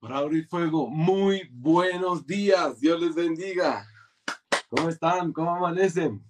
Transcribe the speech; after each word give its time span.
Por 0.00 0.12
abrir 0.12 0.46
fuego, 0.46 0.88
muy 0.88 1.48
buenos 1.50 2.24
días. 2.24 2.78
Dios 2.78 3.00
les 3.00 3.16
bendiga. 3.16 3.84
¿Cómo 4.68 4.88
están? 4.90 5.32
¿Cómo 5.32 5.56
amanecen? 5.56 6.24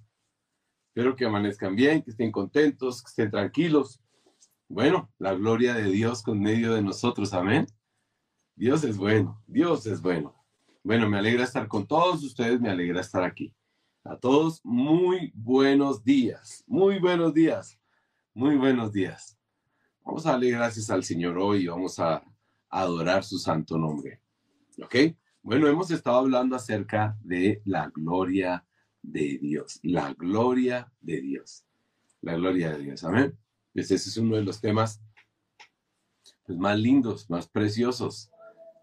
Espero 0.86 1.14
que 1.14 1.26
amanezcan 1.26 1.76
bien, 1.76 2.02
que 2.02 2.12
estén 2.12 2.32
contentos, 2.32 3.02
que 3.02 3.08
estén 3.08 3.30
tranquilos. 3.30 4.00
Bueno, 4.68 5.12
la 5.18 5.34
gloria 5.34 5.74
de 5.74 5.84
Dios 5.84 6.22
con 6.22 6.40
medio 6.40 6.72
de 6.72 6.80
nosotros. 6.80 7.34
Amén. 7.34 7.66
Dios 8.56 8.84
es 8.84 8.96
bueno. 8.96 9.42
Dios 9.46 9.84
es 9.84 10.00
bueno. 10.00 10.34
Bueno, 10.82 11.06
me 11.06 11.18
alegra 11.18 11.44
estar 11.44 11.68
con 11.68 11.86
todos 11.86 12.24
ustedes. 12.24 12.62
Me 12.62 12.70
alegra 12.70 13.02
estar 13.02 13.22
aquí. 13.22 13.54
A 14.02 14.16
todos, 14.16 14.62
muy 14.64 15.30
buenos 15.34 16.02
días. 16.02 16.64
Muy 16.66 16.98
buenos 16.98 17.34
días. 17.34 17.78
Muy 18.32 18.56
buenos 18.56 18.94
días. 18.94 19.36
Vamos 20.06 20.24
a 20.24 20.30
darle 20.30 20.52
gracias 20.52 20.88
al 20.88 21.04
Señor 21.04 21.36
hoy. 21.36 21.66
Vamos 21.66 21.98
a 21.98 22.24
adorar 22.70 23.24
su 23.24 23.38
santo 23.38 23.78
nombre. 23.78 24.20
¿Ok? 24.82 24.94
Bueno, 25.42 25.66
hemos 25.66 25.90
estado 25.90 26.18
hablando 26.18 26.56
acerca 26.56 27.16
de 27.22 27.62
la 27.64 27.90
gloria 27.94 28.64
de 29.02 29.38
Dios. 29.38 29.80
La 29.82 30.12
gloria 30.14 30.92
de 31.00 31.20
Dios. 31.20 31.64
La 32.20 32.36
gloria 32.36 32.72
de 32.72 32.84
Dios. 32.84 33.04
Amén. 33.04 33.38
Pues 33.72 33.90
ese 33.90 34.08
es 34.08 34.16
uno 34.16 34.36
de 34.36 34.42
los 34.42 34.60
temas 34.60 35.00
pues, 36.44 36.58
más 36.58 36.78
lindos, 36.78 37.28
más 37.30 37.48
preciosos. 37.48 38.30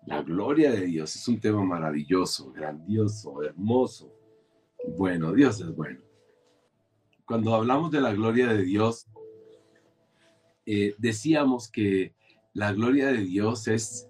La 0.05 0.22
gloria 0.22 0.72
de 0.72 0.86
Dios 0.86 1.16
es 1.16 1.27
un 1.27 1.40
tema 1.40 1.63
maravilloso, 1.63 2.52
grandioso, 2.52 3.44
hermoso. 3.44 4.13
Bueno, 4.98 5.34
Dios 5.34 5.60
es 5.62 5.76
bueno. 5.76 5.99
Cuando 7.26 7.55
hablamos 7.55 7.91
de 7.91 8.02
la 8.02 8.13
gloria 8.13 8.48
de 8.48 8.62
Dios, 8.62 9.08
eh, 10.66 10.96
decíamos 10.99 11.70
que 11.70 12.16
la 12.55 12.72
gloria 12.72 13.08
de 13.08 13.23
Dios 13.23 13.68
es 13.68 14.08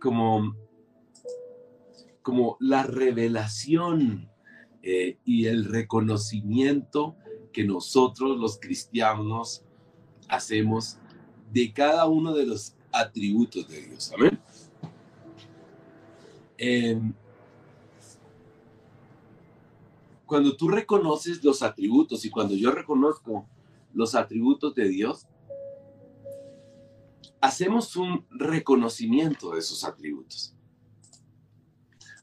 como, 0.00 0.54
como 2.22 2.58
la 2.60 2.82
revelación 2.82 4.30
eh, 4.82 5.16
y 5.24 5.46
el 5.46 5.64
reconocimiento 5.64 7.16
que 7.54 7.64
nosotros 7.64 8.38
los 8.38 8.60
cristianos 8.60 9.64
hacemos 10.28 10.98
de 11.52 11.72
cada 11.72 12.06
uno 12.06 12.34
de 12.34 12.46
los 12.46 12.76
atributos 12.92 13.66
de 13.66 13.80
Dios. 13.80 14.12
Amén. 14.14 14.38
Em, 16.58 17.14
cuando 20.26 20.54
tú 20.54 20.68
reconoces 20.68 21.42
los 21.42 21.62
atributos 21.62 22.26
y 22.26 22.30
cuando 22.30 22.54
yo 22.54 22.72
reconozco 22.72 23.48
los 23.94 24.14
atributos 24.14 24.74
de 24.74 24.88
Dios, 24.88 25.26
hacemos 27.44 27.94
un 27.96 28.24
reconocimiento 28.30 29.52
de 29.52 29.58
esos 29.58 29.84
atributos. 29.84 30.56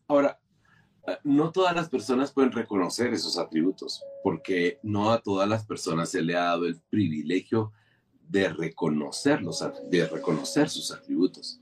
Ahora, 0.08 0.39
eh, 1.05 1.17
no 1.23 1.52
todas 1.52 1.75
las 1.75 1.89
personas 1.89 2.31
pueden 2.31 2.52
reconocer 2.52 3.13
esos 3.13 3.38
atributos, 3.38 4.03
porque 4.23 4.80
no 4.81 5.11
a 5.11 5.22
todas 5.22 5.47
las 5.47 5.63
personas 5.63 6.09
se 6.09 6.23
le 6.23 6.36
ha 6.36 6.45
dado 6.45 6.66
el 6.66 6.81
privilegio 6.89 7.72
de 8.28 8.50
de 8.50 10.08
reconocer 10.08 10.69
sus 10.69 10.91
atributos. 10.91 11.61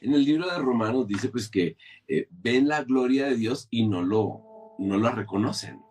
En 0.00 0.14
el 0.14 0.24
libro 0.24 0.48
de 0.50 0.58
Romanos 0.58 1.06
dice 1.06 1.28
pues 1.28 1.50
que 1.50 1.76
eh, 2.08 2.28
ven 2.30 2.66
la 2.66 2.82
gloria 2.82 3.26
de 3.26 3.36
Dios 3.36 3.68
y 3.70 3.86
no 3.86 4.02
lo, 4.02 4.74
no 4.78 4.96
lo 4.96 5.10
reconocen. 5.10 5.82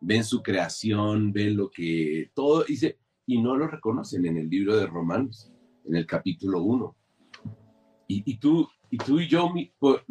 Ven 0.00 0.22
su 0.22 0.40
creación, 0.40 1.32
ven 1.32 1.56
lo 1.56 1.68
que 1.68 2.30
todo 2.34 2.62
dice, 2.62 2.98
y 3.28 3.42
no 3.42 3.54
lo 3.54 3.68
reconocen 3.68 4.24
en 4.24 4.38
el 4.38 4.48
libro 4.48 4.74
de 4.74 4.86
Romanos, 4.86 5.52
en 5.84 5.96
el 5.96 6.06
capítulo 6.06 6.62
1. 6.62 6.96
Y, 8.10 8.38
tú, 8.38 8.66
y 8.90 8.96
tú 8.96 9.20
y 9.20 9.28
yo, 9.28 9.52
por, 9.78 10.02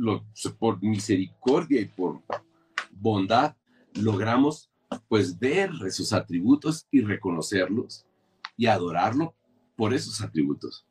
por 0.60 0.84
misericordia 0.84 1.82
y 1.82 1.86
por 1.86 2.22
bondad, 2.92 3.56
logramos 3.96 4.72
pues 5.08 5.40
ver 5.40 5.72
esos 5.88 6.14
atributos 6.14 6.88
y 6.92 7.02
reconocerlos 7.02 8.06
y 8.56 8.68
adorarlo 8.68 9.34
por 9.76 9.96
esos 9.96 10.22
atributos. 10.22 10.86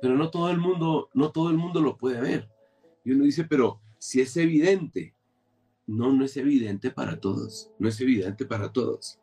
Pero 0.00 0.16
no 0.16 0.30
todo 0.30 0.50
el 0.50 0.56
mundo, 0.56 1.10
no 1.12 1.32
todo 1.32 1.50
el 1.50 1.58
mundo 1.58 1.82
lo 1.82 1.98
puede 1.98 2.18
ver. 2.18 2.48
Y 3.04 3.12
uno 3.12 3.24
dice, 3.24 3.44
pero 3.44 3.82
si 3.98 4.22
es 4.22 4.34
evidente, 4.38 5.14
no, 5.86 6.10
no 6.14 6.24
es 6.24 6.34
evidente 6.38 6.90
para 6.90 7.20
todos, 7.20 7.70
no 7.78 7.90
es 7.90 8.00
evidente 8.00 8.46
para 8.46 8.72
todos 8.72 9.18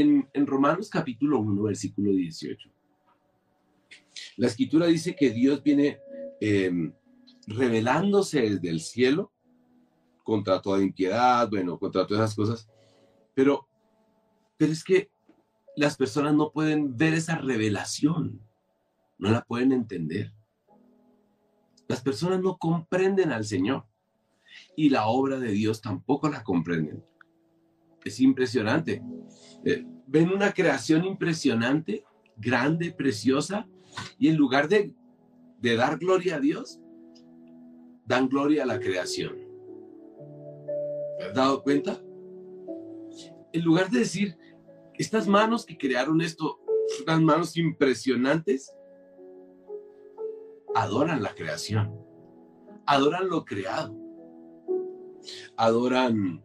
en, 0.00 0.46
Romanos 0.46 0.90
capítulo 0.90 1.38
1, 1.40 1.62
versículo 1.62 2.12
18, 2.12 2.70
la 4.36 4.46
escritura 4.46 4.86
dice 4.86 5.16
que 5.16 5.30
Dios 5.30 5.62
viene 5.62 5.98
em, 6.40 6.92
revelándose 7.46 8.42
desde 8.42 8.68
el 8.68 8.80
cielo 8.80 9.32
contra 10.22 10.60
toda 10.60 10.82
impiedad, 10.82 11.48
bueno, 11.48 11.78
contra 11.78 12.06
todas 12.06 12.24
esas 12.24 12.34
cosas, 12.34 12.68
pero, 13.34 13.66
pero 14.56 14.72
es 14.72 14.84
que 14.84 15.10
las 15.76 15.96
personas 15.96 16.34
no 16.34 16.50
pueden 16.50 16.96
ver 16.96 17.14
esa 17.14 17.36
revelación, 17.36 18.40
no 19.18 19.30
la 19.30 19.42
pueden 19.42 19.72
entender. 19.72 20.32
Las 21.88 22.02
personas 22.02 22.40
no 22.40 22.58
comprenden 22.58 23.32
al 23.32 23.44
Señor 23.44 23.86
y 24.74 24.90
la 24.90 25.06
obra 25.06 25.38
de 25.38 25.52
Dios 25.52 25.80
tampoco 25.80 26.28
la 26.28 26.42
comprenden. 26.42 27.04
Es 28.04 28.20
impresionante. 28.20 29.02
Eh, 29.66 29.84
ven 30.06 30.32
una 30.32 30.52
creación 30.52 31.04
impresionante, 31.04 32.04
grande, 32.36 32.92
preciosa, 32.92 33.68
y 34.16 34.28
en 34.28 34.36
lugar 34.36 34.68
de, 34.68 34.94
dar 35.60 35.98
gloria 35.98 36.36
a 36.36 36.40
Dios, 36.40 36.80
dan 38.04 38.28
gloria 38.28 38.62
a 38.62 38.66
la 38.66 38.78
creación. 38.78 39.36
¿Te 41.18 41.24
has 41.24 41.34
dado 41.34 41.64
cuenta? 41.64 42.00
En 43.52 43.64
lugar 43.64 43.90
de 43.90 43.98
decir, 43.98 44.38
estas 44.94 45.26
manos 45.26 45.66
que 45.66 45.76
crearon 45.76 46.20
esto, 46.20 46.60
unas 47.02 47.20
manos 47.20 47.56
impresionantes, 47.56 48.72
adoran 50.76 51.20
la 51.24 51.34
creación, 51.34 51.92
adoran 52.86 53.28
lo 53.28 53.44
creado, 53.44 53.96
adoran 55.56 56.44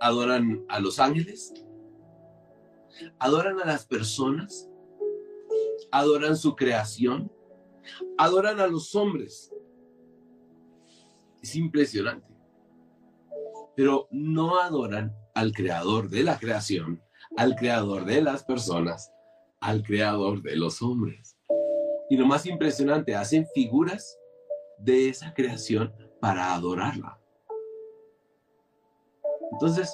adoran 0.00 0.64
a 0.68 0.80
los 0.80 0.98
ángeles, 1.00 1.52
adoran 3.18 3.60
a 3.60 3.66
las 3.66 3.86
personas, 3.86 4.68
adoran 5.90 6.36
su 6.36 6.54
creación, 6.56 7.32
adoran 8.16 8.60
a 8.60 8.66
los 8.66 8.94
hombres. 8.94 9.52
Es 11.42 11.54
impresionante. 11.56 12.26
Pero 13.76 14.08
no 14.10 14.60
adoran 14.60 15.14
al 15.34 15.52
creador 15.52 16.08
de 16.08 16.24
la 16.24 16.38
creación, 16.38 17.00
al 17.36 17.54
creador 17.54 18.04
de 18.04 18.22
las 18.22 18.44
personas, 18.44 19.12
al 19.60 19.82
creador 19.82 20.42
de 20.42 20.56
los 20.56 20.82
hombres. 20.82 21.36
Y 22.10 22.16
lo 22.16 22.26
más 22.26 22.46
impresionante, 22.46 23.14
hacen 23.14 23.46
figuras 23.54 24.18
de 24.78 25.08
esa 25.08 25.34
creación 25.34 25.92
para 26.20 26.54
adorarla. 26.54 27.20
Entonces, 29.52 29.92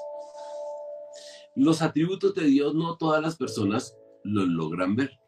los 1.56 1.82
atributos 1.82 2.34
de 2.34 2.44
Dios 2.44 2.74
no 2.74 2.96
todas 2.96 3.22
las 3.22 3.36
personas 3.36 3.96
los 4.24 4.48
logran 4.48 4.96
ver 4.96 5.18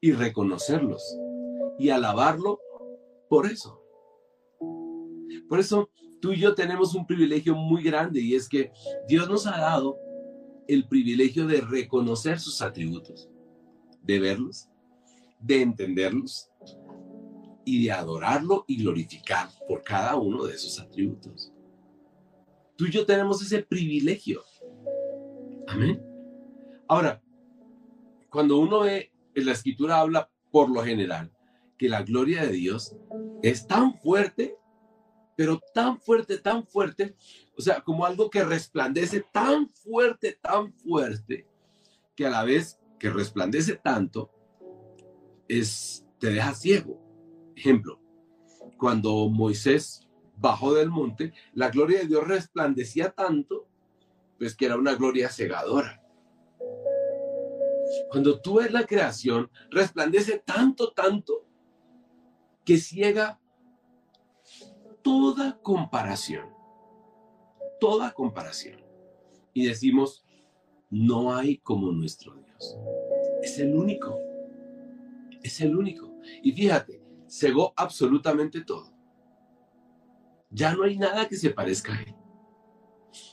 y 0.00 0.12
reconocerlos 0.12 1.02
y 1.78 1.90
alabarlo 1.90 2.60
por 3.28 3.46
eso. 3.46 3.82
Por 5.48 5.60
eso 5.60 5.90
tú 6.20 6.32
y 6.32 6.40
yo 6.40 6.54
tenemos 6.54 6.94
un 6.94 7.06
privilegio 7.06 7.54
muy 7.54 7.82
grande 7.82 8.20
y 8.20 8.34
es 8.34 8.48
que 8.48 8.72
Dios 9.08 9.28
nos 9.28 9.46
ha 9.46 9.58
dado 9.58 9.98
el 10.66 10.86
privilegio 10.86 11.46
de 11.46 11.60
reconocer 11.60 12.38
sus 12.38 12.60
atributos, 12.60 13.30
de 14.02 14.18
verlos, 14.18 14.68
de 15.40 15.62
entenderlos 15.62 16.50
y 17.64 17.84
de 17.84 17.92
adorarlo 17.92 18.64
y 18.66 18.82
glorificar 18.82 19.48
por 19.66 19.82
cada 19.82 20.16
uno 20.16 20.44
de 20.44 20.54
esos 20.54 20.78
atributos. 20.80 21.52
Tú 22.78 22.86
y 22.86 22.92
yo 22.92 23.04
tenemos 23.04 23.42
ese 23.42 23.60
privilegio. 23.60 24.44
Amén. 25.66 26.00
Ahora, 26.86 27.20
cuando 28.30 28.58
uno 28.58 28.80
ve, 28.82 29.10
en 29.34 29.46
la 29.46 29.52
escritura 29.52 29.98
habla 29.98 30.30
por 30.52 30.70
lo 30.70 30.84
general 30.84 31.32
que 31.76 31.88
la 31.88 32.04
gloria 32.04 32.46
de 32.46 32.52
Dios 32.52 32.96
es 33.42 33.66
tan 33.66 33.98
fuerte, 33.98 34.56
pero 35.36 35.60
tan 35.74 36.00
fuerte, 36.00 36.38
tan 36.38 36.64
fuerte, 36.68 37.16
o 37.56 37.62
sea, 37.62 37.80
como 37.80 38.06
algo 38.06 38.30
que 38.30 38.44
resplandece 38.44 39.26
tan 39.32 39.68
fuerte, 39.68 40.38
tan 40.40 40.72
fuerte, 40.72 41.48
que 42.14 42.26
a 42.26 42.30
la 42.30 42.44
vez 42.44 42.78
que 43.00 43.10
resplandece 43.10 43.74
tanto, 43.74 44.30
es, 45.48 46.06
te 46.20 46.30
deja 46.30 46.54
ciego. 46.54 47.02
Ejemplo, 47.56 48.00
cuando 48.76 49.28
Moisés 49.28 50.07
bajó 50.40 50.74
del 50.74 50.90
monte, 50.90 51.32
la 51.54 51.70
gloria 51.70 52.00
de 52.00 52.06
Dios 52.06 52.26
resplandecía 52.26 53.10
tanto, 53.10 53.66
pues 54.38 54.54
que 54.54 54.66
era 54.66 54.76
una 54.76 54.94
gloria 54.94 55.28
cegadora. 55.28 56.02
Cuando 58.10 58.40
tú 58.40 58.56
ves 58.58 58.72
la 58.72 58.86
creación, 58.86 59.50
resplandece 59.70 60.42
tanto, 60.44 60.92
tanto, 60.92 61.44
que 62.64 62.78
ciega 62.78 63.40
toda 65.02 65.58
comparación. 65.62 66.48
Toda 67.80 68.12
comparación. 68.12 68.80
Y 69.54 69.66
decimos, 69.66 70.24
no 70.90 71.34
hay 71.34 71.58
como 71.58 71.92
nuestro 71.92 72.34
Dios. 72.34 72.76
Es 73.42 73.58
el 73.58 73.74
único. 73.74 74.18
Es 75.42 75.60
el 75.60 75.76
único. 75.76 76.12
Y 76.42 76.52
fíjate, 76.52 77.02
cegó 77.26 77.72
absolutamente 77.76 78.62
todo. 78.62 78.97
Ya 80.50 80.74
no 80.74 80.84
hay 80.84 80.98
nada 80.98 81.28
que 81.28 81.36
se 81.36 81.50
parezca 81.50 81.94
a 81.94 82.02
él. 82.02 82.14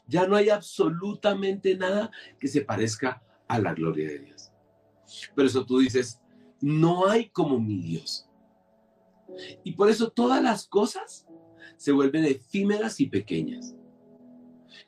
Ya 0.08 0.28
no 0.28 0.36
hay 0.36 0.50
absolutamente 0.50 1.76
nada 1.78 2.12
que 2.40 2.48
se 2.48 2.62
parezca 2.62 3.22
a 3.48 3.60
la 3.60 3.74
gloria 3.74 4.08
de 4.08 4.20
Dios. 4.20 4.52
Por 5.36 5.46
eso 5.46 5.66
tú 5.66 5.80
dices, 5.80 6.20
no 6.62 7.08
hay 7.08 7.30
como 7.30 7.60
mi 7.60 7.80
Dios. 7.80 8.28
Y 9.64 9.74
por 9.74 9.90
eso 9.90 10.10
todas 10.10 10.42
las 10.42 10.68
cosas 10.68 11.26
se 11.78 11.92
vuelven 11.92 12.26
efímeras 12.26 13.00
y 13.00 13.08
pequeñas. 13.08 13.76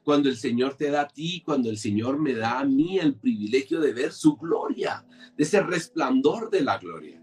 Cuando 0.03 0.29
el 0.29 0.38
Señor 0.38 0.75
te 0.75 0.89
da 0.89 1.01
a 1.01 1.07
ti, 1.07 1.41
cuando 1.45 1.69
el 1.69 1.77
Señor 1.77 2.19
me 2.19 2.33
da 2.33 2.59
a 2.59 2.65
mí 2.65 2.97
el 2.97 3.15
privilegio 3.15 3.79
de 3.79 3.94
ver 3.94 4.13
su 4.13 4.38
gloria, 4.38 5.06
de 5.35 5.44
ese 5.44 5.62
resplandor 5.62 6.50
de 6.50 6.62
la 6.62 6.77
gloria. 6.77 7.21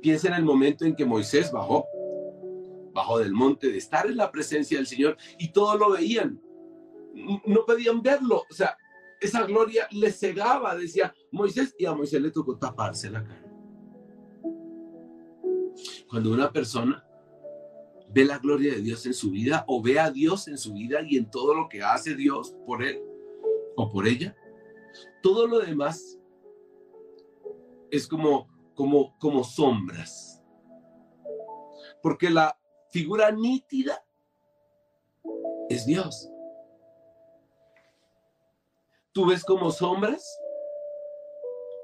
Piensa 0.00 0.28
en 0.28 0.34
el 0.34 0.44
momento 0.44 0.84
en 0.84 0.94
que 0.94 1.04
Moisés 1.04 1.50
bajó, 1.50 1.86
bajó 3.00 3.18
del 3.18 3.32
monte, 3.32 3.70
de 3.70 3.78
estar 3.78 4.06
en 4.06 4.16
la 4.16 4.30
presencia 4.30 4.76
del 4.76 4.86
Señor 4.86 5.16
y 5.38 5.52
todos 5.52 5.78
lo 5.78 5.90
veían. 5.90 6.40
No 7.46 7.64
podían 7.66 8.02
verlo, 8.02 8.44
o 8.48 8.54
sea, 8.54 8.76
esa 9.20 9.42
gloria 9.44 9.88
le 9.90 10.12
cegaba, 10.12 10.76
decía 10.76 11.12
Moisés, 11.32 11.74
y 11.78 11.86
a 11.86 11.94
Moisés 11.94 12.20
le 12.20 12.30
tocó 12.30 12.56
taparse 12.56 13.10
la 13.10 13.24
cara. 13.24 13.46
Cuando 16.08 16.32
una 16.32 16.52
persona 16.52 17.04
ve 18.12 18.24
la 18.24 18.38
gloria 18.38 18.74
de 18.74 18.82
Dios 18.82 19.06
en 19.06 19.14
su 19.14 19.30
vida 19.30 19.64
o 19.66 19.82
ve 19.82 19.98
a 19.98 20.10
Dios 20.10 20.48
en 20.48 20.58
su 20.58 20.72
vida 20.72 21.00
y 21.02 21.16
en 21.16 21.30
todo 21.30 21.54
lo 21.54 21.68
que 21.68 21.82
hace 21.82 22.14
Dios 22.14 22.54
por 22.66 22.82
él 22.82 23.00
o 23.76 23.90
por 23.90 24.06
ella, 24.06 24.36
todo 25.22 25.46
lo 25.46 25.60
demás 25.60 26.18
es 27.90 28.06
como, 28.06 28.48
como, 28.74 29.16
como 29.18 29.42
sombras. 29.44 30.42
Porque 32.02 32.30
la 32.30 32.59
figura 32.90 33.30
nítida 33.30 34.04
es 35.68 35.86
Dios. 35.86 36.28
Tú 39.12 39.26
ves 39.26 39.44
como 39.44 39.70
sombras 39.70 40.24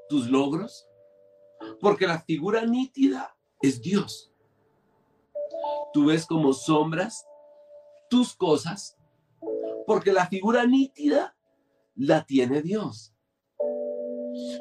tus 0.09 0.29
logros, 0.29 0.87
porque 1.81 2.07
la 2.07 2.21
figura 2.21 2.65
nítida 2.65 3.35
es 3.61 3.81
Dios. 3.81 4.31
Tú 5.93 6.07
ves 6.07 6.25
como 6.25 6.53
sombras 6.53 7.25
tus 8.09 8.35
cosas, 8.35 8.97
porque 9.85 10.13
la 10.13 10.27
figura 10.27 10.65
nítida 10.65 11.35
la 11.95 12.25
tiene 12.25 12.61
Dios. 12.61 13.13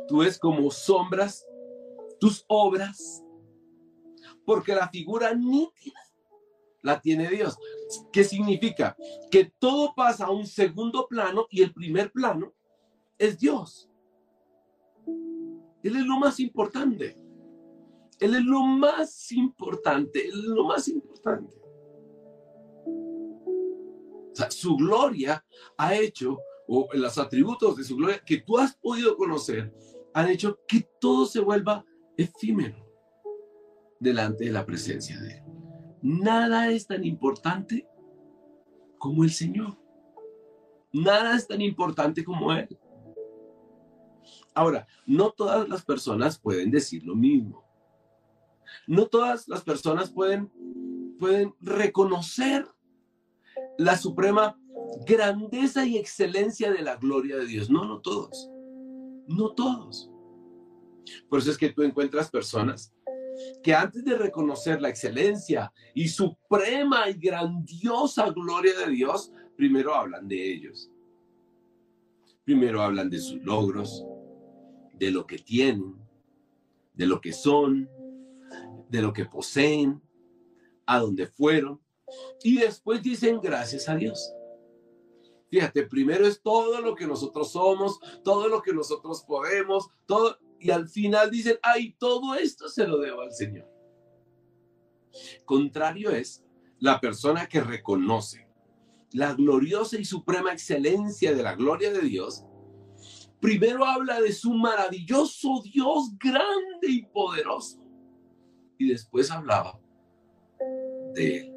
Tú 0.09 0.19
ves 0.19 0.39
como 0.39 0.71
sombras 0.71 1.47
tus 2.19 2.45
obras, 2.49 3.23
porque 4.45 4.75
la 4.75 4.89
figura 4.89 5.35
nítida 5.35 6.06
la 6.83 7.01
tiene 7.01 7.29
Dios. 7.29 7.57
¿Qué 8.13 8.25
significa? 8.25 8.97
Que 9.31 9.53
todo 9.59 9.95
pasa 9.95 10.27
a 10.27 10.31
un 10.31 10.47
segundo 10.47 11.07
plano 11.09 11.47
y 11.51 11.63
el 11.63 11.73
primer 11.73 12.13
plano 12.13 12.53
es 13.19 13.39
Dios. 13.39 13.91
Él 15.83 15.97
es 15.97 16.07
lo 16.07 16.19
más 16.19 16.41
importante. 16.41 17.17
Él 18.19 18.35
es 18.35 18.43
lo 18.43 18.63
más 18.63 19.33
importante. 19.33 20.27
Él 20.27 20.39
es 20.39 20.45
lo 20.45 20.65
más 20.65 20.89
importante. 20.89 21.57
O 24.33 24.35
sea, 24.35 24.51
su 24.51 24.77
gloria 24.77 25.45
ha 25.79 25.95
hecho, 25.95 26.39
o 26.69 26.89
los 26.93 27.17
atributos 27.19 27.77
de 27.77 27.85
su 27.85 27.97
gloria 27.97 28.23
que 28.25 28.39
tú 28.39 28.59
has 28.59 28.77
podido 28.77 29.17
conocer, 29.17 29.73
han 30.13 30.29
hecho 30.29 30.59
que 30.67 30.89
todo 31.01 31.25
se 31.27 31.41
vuelva 31.41 31.85
efímero 32.17 32.87
delante 34.01 34.45
de 34.45 34.53
la 34.53 34.67
presencia 34.67 35.19
de 35.21 35.39
Él. 35.39 35.46
Nada 36.07 36.71
es 36.71 36.87
tan 36.87 37.05
importante 37.05 37.85
como 38.97 39.25
el 39.25 39.31
Señor. 39.33 39.77
Nada 40.93 41.35
es 41.35 41.49
tan 41.49 41.61
importante 41.61 42.23
como 42.23 42.53
Él. 42.53 42.79
Ahora, 44.55 44.87
no 45.05 45.33
todas 45.33 45.69
las 45.69 45.85
personas 45.85 46.39
pueden 46.39 46.71
decir 46.71 47.03
lo 47.05 47.17
mismo. 47.17 47.65
No 48.87 49.09
todas 49.09 49.49
las 49.49 49.63
personas 49.63 50.13
pueden, 50.13 50.49
pueden 51.19 51.53
reconocer 51.61 52.69
la 53.77 53.97
suprema 53.97 54.57
grandeza 55.09 55.85
y 55.87 55.97
excelencia 55.97 56.71
de 56.71 56.83
la 56.83 56.95
gloria 56.95 57.37
de 57.37 57.47
Dios. 57.47 57.69
No, 57.69 57.85
no 57.85 58.01
todos. 58.01 58.49
No 59.27 59.55
todos. 59.57 60.09
Por 61.29 61.41
eso 61.41 61.51
es 61.51 61.59
que 61.59 61.73
tú 61.73 61.83
encuentras 61.83 62.31
personas 62.31 62.96
que 63.63 63.75
antes 63.75 64.05
de 64.05 64.17
reconocer 64.17 64.81
la 64.81 64.89
excelencia 64.89 65.73
y 65.95 66.09
suprema 66.09 67.09
y 67.09 67.15
grandiosa 67.15 68.31
gloria 68.31 68.79
de 68.79 68.91
Dios, 68.91 69.33
primero 69.57 69.95
hablan 69.95 70.29
de 70.29 70.53
ellos. 70.53 70.91
Primero 72.45 72.83
hablan 72.83 73.11
de 73.11 73.19
sus 73.19 73.43
logros, 73.43 74.05
de 74.95 75.11
lo 75.11 75.27
que 75.27 75.39
tienen, 75.39 75.97
de 76.95 77.07
lo 77.07 77.21
que 77.21 77.33
son, 77.33 77.89
de 78.89 79.03
lo 79.03 79.13
que 79.13 79.25
poseen, 79.25 80.01
a 80.87 81.01
dónde 81.01 81.27
fueron, 81.27 81.81
y 82.43 82.59
después 82.59 83.03
dicen 83.03 83.41
gracias 83.41 83.89
a 83.89 83.97
Dios. 83.97 84.33
Fíjate, 85.49 85.85
primero 85.85 86.27
es 86.27 86.41
todo 86.41 86.81
lo 86.81 86.95
que 86.95 87.07
nosotros 87.07 87.53
somos, 87.53 87.99
todo 88.25 88.49
lo 88.49 88.63
que 88.63 88.73
nosotros 88.73 89.25
podemos, 89.27 89.89
todo, 90.07 90.39
y 90.59 90.71
al 90.71 90.89
final 90.89 91.31
dicen, 91.31 91.59
ay, 91.63 91.95
todo 91.99 92.35
esto 92.35 92.69
se 92.69 92.87
lo 92.87 92.99
debo 92.99 93.23
al 93.23 93.33
Señor. 93.33 93.69
Contrario 95.45 96.11
es 96.11 96.45
la 96.79 97.01
persona 97.01 97.47
que 97.47 97.61
reconoce 97.61 98.49
la 99.13 99.33
gloriosa 99.35 99.99
y 99.99 100.05
suprema 100.05 100.53
excelencia 100.53 101.35
de 101.35 101.43
la 101.43 101.55
gloria 101.55 101.93
de 101.93 102.03
Dios 102.03 102.45
primero 103.41 103.85
habla 103.85 104.21
de 104.21 104.33
su 104.33 104.53
maravilloso 104.53 105.63
Dios 105.63 106.17
grande 106.19 106.89
y 106.89 107.03
poderoso. 107.07 107.81
Y 108.79 108.89
después 108.89 109.31
hablaba 109.31 109.81
de 111.15 111.37
él. 111.39 111.55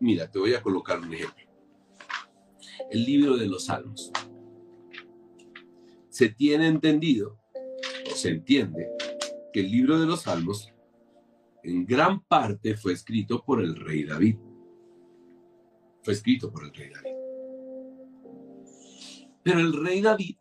Mira, 0.00 0.30
te 0.30 0.38
voy 0.38 0.54
a 0.54 0.62
colocar 0.62 0.98
un 1.00 1.14
ejemplo. 1.14 1.44
El 2.90 3.04
libro 3.04 3.36
de 3.36 3.46
los 3.46 3.66
Salmos. 3.66 4.10
Se 6.08 6.28
tiene 6.28 6.66
entendido, 6.66 7.38
se 8.20 8.30
entiende, 8.30 8.88
que 9.52 9.60
el 9.60 9.70
libro 9.70 9.98
de 9.98 10.06
los 10.06 10.22
Salmos 10.22 10.72
en 11.62 11.84
gran 11.86 12.20
parte 12.22 12.76
fue 12.76 12.92
escrito 12.92 13.42
por 13.44 13.60
el 13.60 13.76
rey 13.76 14.04
David. 14.04 14.36
Fue 16.02 16.14
escrito 16.14 16.50
por 16.50 16.64
el 16.64 16.72
rey 16.72 16.90
David. 16.90 17.16
Pero 19.42 19.60
el 19.60 19.72
rey 19.84 20.00
David 20.00 20.36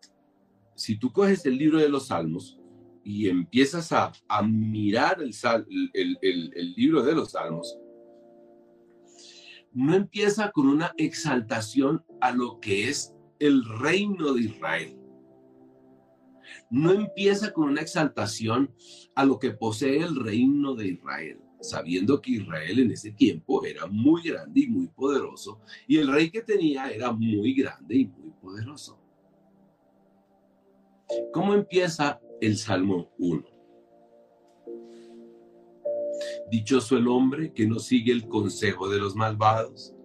si 0.80 0.96
tú 0.96 1.12
coges 1.12 1.46
el 1.46 1.58
libro 1.58 1.78
de 1.78 1.90
los 1.90 2.08
Salmos 2.08 2.58
y 3.04 3.28
empiezas 3.28 3.92
a, 3.92 4.14
mirar 4.44 5.22
el, 5.22 6.18
el 6.22 6.74
libro 6.74 7.04
de 7.04 7.14
los 7.14 7.32
Salmos, 7.32 7.78
no 9.74 9.94
empieza 9.94 10.52
con 10.52 10.70
una 10.70 10.94
exaltación 10.98 12.04
a 12.22 12.32
lo 12.32 12.62
que 12.62 12.88
es 12.88 13.14
el 13.40 13.66
reino 13.80 14.34
de 14.34 14.42
Israel. 14.44 14.98
No 16.70 16.92
empieza 16.92 17.52
con 17.52 17.70
una 17.70 17.82
exaltación 17.82 18.74
a 19.16 19.26
lo 19.26 19.40
que 19.40 19.52
posee 19.52 20.00
el 20.00 20.16
reino 20.16 20.76
de 20.76 20.90
Israel, 20.90 21.40
sabiendo 21.62 22.22
que 22.22 22.32
Israel 22.32 22.80
en 22.80 22.92
ese 22.92 23.12
tiempo 23.12 23.66
era 23.66 23.86
muy 23.88 24.24
grande 24.24 24.62
y 24.62 24.68
muy 24.68 24.88
poderoso, 24.88 25.62
y 25.88 25.98
el 25.98 26.12
rey 26.12 26.30
que 26.30 26.42
tenía 26.42 26.90
era 26.90 27.12
muy 27.12 27.54
grande 27.54 27.98
y 27.98 28.06
muy 28.08 28.32
poderoso. 28.42 29.00
¿Cómo 31.34 31.54
empieza 31.54 32.22
el 32.40 32.58
Salmo 32.58 33.12
1? 33.18 33.44
Dichoso 36.52 36.98
el 36.98 37.08
hombre 37.08 37.54
que 37.54 37.68
no 37.68 37.80
sigue 37.80 38.12
el 38.12 38.28
consejo 38.28 38.90
de 38.90 39.00
los 39.00 39.16
malvados, 39.16 39.96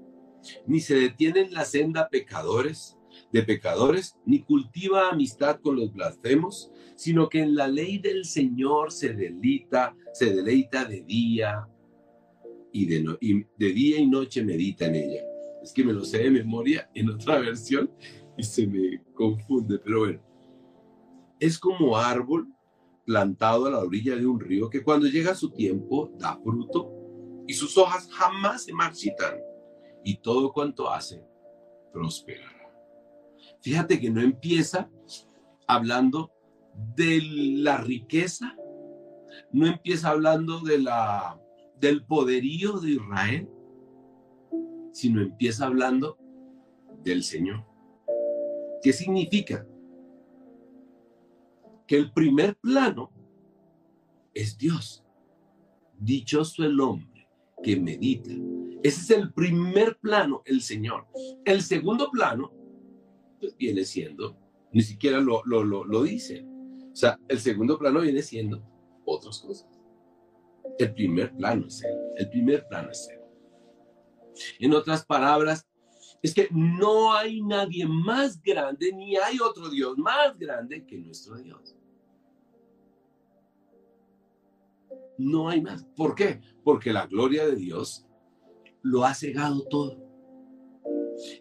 ni 0.67 0.81
se 0.81 0.95
detiene 0.95 1.41
en 1.41 1.55
la 1.55 1.65
senda 1.65 2.09
pecadores, 2.09 2.97
de 3.35 3.43
pecadores, 3.43 4.17
ni 4.25 4.41
cultiva 4.41 5.11
amistad 5.11 5.61
con 5.61 5.77
los 5.77 5.93
blasfemos, 5.93 6.71
sino 6.97 7.29
que 7.29 7.41
en 7.41 7.55
la 7.55 7.69
ley 7.69 7.99
del 7.99 8.25
Señor 8.25 8.93
se 8.93 9.13
deleita, 9.13 9.95
se 10.13 10.33
deleita 10.33 10.85
de 10.87 11.03
día 11.03 11.69
y 12.73 12.87
de, 12.87 13.19
día 13.59 13.99
y 13.99 14.07
noche 14.07 14.43
medita 14.43 14.87
en 14.87 14.95
ella. 14.95 15.23
Es 15.63 15.73
que 15.73 15.85
me 15.85 15.93
lo 15.93 16.05
sé 16.05 16.19
de 16.19 16.31
memoria 16.31 16.89
en 16.95 17.11
otra 17.11 17.39
versión 17.41 17.91
y 18.39 18.43
se 18.43 18.67
me 18.67 19.03
confunde, 19.15 19.79
pero 19.79 19.99
bueno 20.01 20.35
es 21.41 21.59
como 21.59 21.97
árbol 21.97 22.49
plantado 23.05 23.67
a 23.67 23.71
la 23.71 23.81
orilla 23.81 24.17
de 24.17 24.27
un 24.27 24.41
río 24.41 24.71
que 24.71 24.83
cuando 24.83 25.07
llega 25.07 25.35
su 25.35 25.51
tiempo 25.51 26.11
da 26.19 26.39
fruto 26.43 26.91
y 27.47 27.53
sus 27.53 27.77
hojas 27.77 28.09
jamás 28.11 28.65
se 28.65 28.73
marchitan 28.73 29.39
y 30.05 30.17
todo 30.19 30.53
cuanto 30.53 30.89
hace 30.89 31.23
prosperará. 31.93 32.54
Fíjate 33.65 33.99
que 33.99 34.11
no 34.11 34.21
empieza 34.21 34.91
hablando 35.67 36.31
de 36.95 37.23
la 37.23 37.79
riqueza, 37.79 38.55
no 39.53 39.67
empieza 39.67 40.11
hablando 40.11 40.61
de 40.61 40.81
la 40.81 41.41
del 41.81 42.05
poderío 42.05 42.79
de 42.79 42.91
Israel, 42.91 43.49
sino 44.93 45.23
empieza 45.23 45.65
hablando 45.65 46.19
del 47.03 47.23
Señor. 47.23 47.65
¿Qué 48.83 48.93
significa? 48.93 49.67
Que 51.87 51.97
el 51.97 52.13
primer 52.13 52.57
plano 52.57 53.11
es 54.35 54.59
Dios. 54.59 55.07
Dichoso 55.99 56.65
el 56.65 56.79
hombre 56.81 57.31
que 57.63 57.81
medita. 57.81 58.31
Ese 58.83 59.01
es 59.01 59.11
el 59.11 59.33
primer 59.33 59.97
plano, 60.01 60.43
el 60.45 60.61
Señor. 60.61 61.07
El 61.47 61.63
segundo 61.63 62.11
plano 62.11 62.64
viene 63.59 63.85
siendo, 63.85 64.37
ni 64.73 64.83
siquiera 64.83 65.21
lo, 65.21 65.43
lo, 65.45 65.65
lo, 65.65 65.85
lo 65.85 66.03
dice. 66.03 66.47
O 66.93 66.97
sea, 66.97 67.19
el 67.29 67.39
segundo 67.39 67.79
plano 67.79 68.01
viene 68.01 68.23
siendo 68.23 68.63
otras 69.05 69.41
cosas. 69.41 69.69
El 70.79 70.95
primer 70.95 71.35
plano 71.37 71.67
es 71.67 71.83
Él. 71.83 71.95
El 72.17 72.31
primer 72.31 72.67
plano 72.69 72.91
es 72.91 73.09
Él. 73.11 73.21
En 74.59 74.73
otras 74.73 75.05
palabras, 75.05 75.67
es 76.23 76.35
que 76.35 76.49
no 76.53 77.13
hay 77.13 77.43
nadie 77.43 77.87
más 77.87 78.41
grande, 78.43 78.93
ni 78.93 79.17
hay 79.17 79.39
otro 79.41 79.69
Dios 79.69 79.99
más 79.99 80.39
grande 80.39 80.85
que 80.87 80.97
nuestro 80.97 81.37
Dios. 81.37 81.77
No 85.19 85.49
hay 85.49 85.61
más. 85.61 85.85
¿Por 85.97 86.15
qué? 86.15 86.41
Porque 86.65 86.93
la 86.93 87.07
gloria 87.07 87.47
de 87.47 87.57
Dios 87.57 88.07
lo 88.83 89.05
ha 89.05 89.15
cegado 89.15 89.65
todo. 89.69 90.04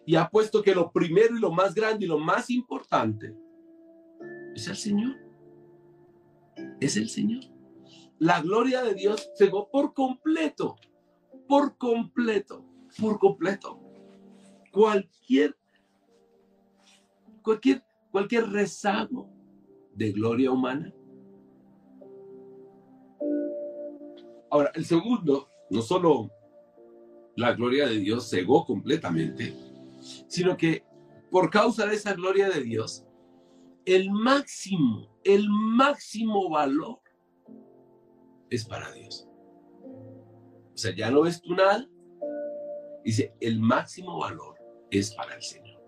Y 0.06 0.16
ha 0.16 0.28
puesto 0.28 0.62
que 0.62 0.74
lo 0.74 0.90
primero 0.90 1.36
y 1.36 1.40
lo 1.40 1.50
más 1.50 1.74
grande 1.74 2.04
y 2.04 2.08
lo 2.08 2.18
más 2.18 2.50
importante 2.50 3.34
es 4.54 4.68
el 4.68 4.76
Señor. 4.76 5.16
Es 6.80 6.96
el 6.96 7.08
Señor. 7.08 7.44
La 8.18 8.40
gloria 8.40 8.82
de 8.82 8.94
Dios 8.94 9.30
cegó 9.36 9.68
por 9.70 9.92
completo, 9.92 10.76
por 11.48 11.76
completo, 11.76 12.64
por 13.00 13.18
completo. 13.18 13.80
Cualquier, 14.70 15.56
cualquier, 17.42 17.84
cualquier 18.10 18.48
rezago 18.48 19.28
de 19.94 20.12
gloria 20.12 20.50
humana. 20.50 20.92
Ahora, 24.50 24.70
el 24.74 24.84
segundo, 24.84 25.48
no 25.70 25.82
solo 25.82 26.30
la 27.36 27.52
gloria 27.52 27.86
de 27.86 27.98
Dios 27.98 28.28
cegó 28.30 28.64
completamente, 28.64 29.54
sino 30.28 30.56
que 30.56 30.84
por 31.30 31.50
causa 31.50 31.86
de 31.86 31.96
esa 31.96 32.14
gloria 32.14 32.48
de 32.48 32.62
Dios, 32.62 33.04
el 33.84 34.10
máximo, 34.10 35.18
el 35.24 35.48
máximo 35.48 36.48
valor 36.48 37.00
es 38.50 38.64
para 38.64 38.92
Dios. 38.92 39.28
O 40.74 40.76
sea, 40.76 40.94
ya 40.94 41.10
no 41.10 41.22
ves 41.22 41.40
tú 41.40 41.54
nada. 41.54 41.88
Dice, 43.04 43.34
el 43.40 43.60
máximo 43.60 44.18
valor 44.18 44.56
es 44.90 45.14
para 45.14 45.34
el 45.34 45.42
Señor. 45.42 45.80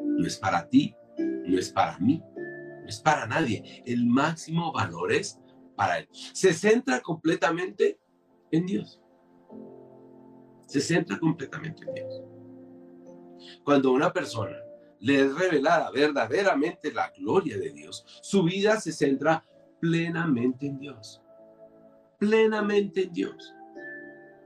No 0.00 0.26
es 0.26 0.36
para 0.36 0.68
ti, 0.68 0.94
no 1.18 1.58
es 1.58 1.72
para 1.72 1.98
mí, 1.98 2.22
no 2.36 2.86
es 2.86 3.00
para 3.00 3.26
nadie. 3.26 3.82
El 3.86 4.06
máximo 4.06 4.72
valor 4.72 5.12
es 5.12 5.40
para 5.74 5.98
Él. 5.98 6.08
Se 6.12 6.52
centra 6.52 7.00
completamente 7.00 7.98
en 8.50 8.66
Dios. 8.66 9.00
Se 10.66 10.80
centra 10.80 11.18
completamente 11.18 11.84
en 11.84 11.94
Dios. 11.94 12.22
Cuando 13.64 13.92
una 13.92 14.12
persona 14.12 14.56
le 15.00 15.22
es 15.22 15.34
revelada 15.34 15.90
verdaderamente 15.90 16.92
la 16.92 17.12
gloria 17.16 17.58
de 17.58 17.72
Dios, 17.72 18.04
su 18.22 18.42
vida 18.42 18.80
se 18.80 18.92
centra 18.92 19.44
plenamente 19.80 20.66
en 20.66 20.78
Dios 20.78 21.22
plenamente 22.18 23.04
en 23.04 23.12
Dios. 23.12 23.54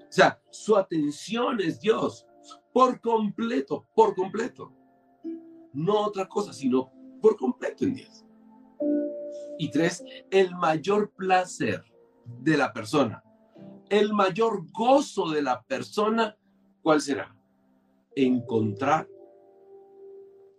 O 0.08 0.12
sea, 0.12 0.40
su 0.50 0.76
atención 0.76 1.60
es 1.60 1.80
Dios 1.80 2.26
por 2.72 3.00
completo, 3.00 3.86
por 3.94 4.14
completo. 4.14 4.72
No 5.72 6.00
otra 6.00 6.26
cosa, 6.26 6.52
sino 6.52 6.92
por 7.20 7.36
completo 7.36 7.84
en 7.84 7.94
Dios. 7.94 8.24
Y 9.58 9.70
tres, 9.70 10.02
el 10.30 10.54
mayor 10.56 11.12
placer 11.12 11.84
de 12.24 12.56
la 12.56 12.72
persona, 12.72 13.22
el 13.90 14.12
mayor 14.12 14.70
gozo 14.72 15.30
de 15.30 15.42
la 15.42 15.62
persona, 15.62 16.36
¿cuál 16.80 17.00
será? 17.00 17.36
Encontrar 18.14 19.08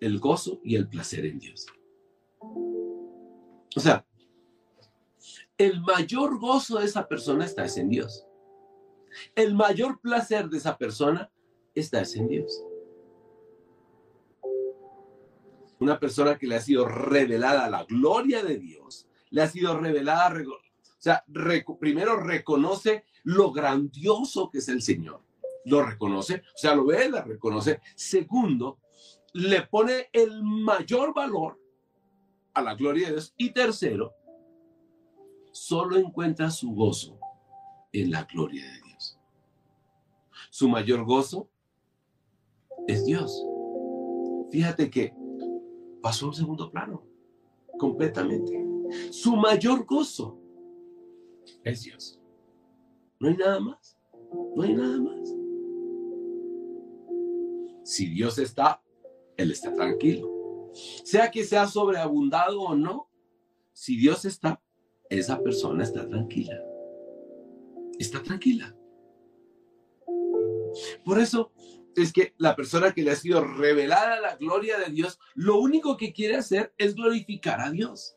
el 0.01 0.19
gozo 0.19 0.59
y 0.63 0.75
el 0.75 0.87
placer 0.87 1.25
en 1.25 1.39
Dios. 1.39 1.65
O 3.75 3.79
sea, 3.79 4.05
el 5.57 5.81
mayor 5.81 6.39
gozo 6.39 6.79
de 6.79 6.85
esa 6.85 7.07
persona 7.07 7.45
está 7.45 7.65
en 7.65 7.89
Dios. 7.89 8.25
El 9.33 9.55
mayor 9.55 10.01
placer 10.01 10.49
de 10.49 10.57
esa 10.57 10.77
persona 10.77 11.31
está 11.73 12.03
en 12.15 12.27
Dios. 12.27 12.63
Una 15.79 15.99
persona 15.99 16.37
que 16.37 16.47
le 16.47 16.55
ha 16.55 16.61
sido 16.61 16.85
revelada 16.85 17.69
la 17.69 17.85
gloria 17.85 18.43
de 18.43 18.57
Dios, 18.57 19.07
le 19.29 19.41
ha 19.41 19.47
sido 19.47 19.79
revelada, 19.79 20.33
o 20.37 21.01
sea, 21.01 21.23
primero 21.79 22.17
reconoce 22.17 23.05
lo 23.23 23.51
grandioso 23.51 24.49
que 24.49 24.59
es 24.59 24.69
el 24.69 24.81
Señor. 24.81 25.21
Lo 25.65 25.83
reconoce, 25.83 26.43
o 26.55 26.57
sea, 26.57 26.75
lo 26.75 26.85
ve, 26.85 27.09
la 27.09 27.23
reconoce. 27.23 27.81
Segundo, 27.95 28.79
le 29.33 29.61
pone 29.63 30.09
el 30.11 30.43
mayor 30.43 31.13
valor 31.13 31.59
a 32.53 32.61
la 32.61 32.75
gloria 32.75 33.07
de 33.07 33.13
Dios. 33.13 33.33
Y 33.37 33.51
tercero, 33.51 34.13
solo 35.51 35.97
encuentra 35.97 36.49
su 36.49 36.71
gozo 36.71 37.19
en 37.91 38.11
la 38.11 38.23
gloria 38.23 38.65
de 38.65 38.81
Dios. 38.87 39.19
Su 40.49 40.67
mayor 40.67 41.05
gozo 41.05 41.49
es 42.87 43.05
Dios. 43.05 43.45
Fíjate 44.51 44.89
que 44.89 45.13
pasó 46.01 46.27
un 46.27 46.33
segundo 46.33 46.71
plano, 46.71 47.05
completamente. 47.77 48.65
Su 49.11 49.35
mayor 49.35 49.85
gozo 49.85 50.37
es 51.63 51.83
Dios. 51.83 52.20
No 53.21 53.29
hay 53.29 53.37
nada 53.37 53.59
más. 53.59 53.99
No 54.55 54.63
hay 54.63 54.73
nada 54.73 54.97
más. 54.97 55.29
Si 57.83 58.07
Dios 58.07 58.39
está, 58.39 58.81
Él 59.37 59.51
está 59.51 59.75
tranquilo. 59.75 60.71
Sea 61.03 61.29
que 61.29 61.43
sea 61.43 61.67
sobreabundado 61.67 62.61
o 62.61 62.75
no, 62.75 63.11
si 63.73 63.95
Dios 63.95 64.25
está, 64.25 64.59
esa 65.07 65.39
persona 65.39 65.83
está 65.83 66.07
tranquila. 66.07 66.59
Está 67.99 68.23
tranquila. 68.23 68.75
Por 71.05 71.19
eso 71.19 71.51
es 71.95 72.11
que 72.11 72.33
la 72.39 72.55
persona 72.55 72.91
que 72.91 73.03
le 73.03 73.11
ha 73.11 73.15
sido 73.15 73.43
revelada 73.43 74.19
la 74.19 74.35
gloria 74.37 74.79
de 74.79 74.91
Dios, 74.91 75.19
lo 75.35 75.59
único 75.59 75.95
que 75.95 76.11
quiere 76.11 76.37
hacer 76.37 76.73
es 76.75 76.95
glorificar 76.95 77.61
a 77.61 77.69
Dios. 77.69 78.15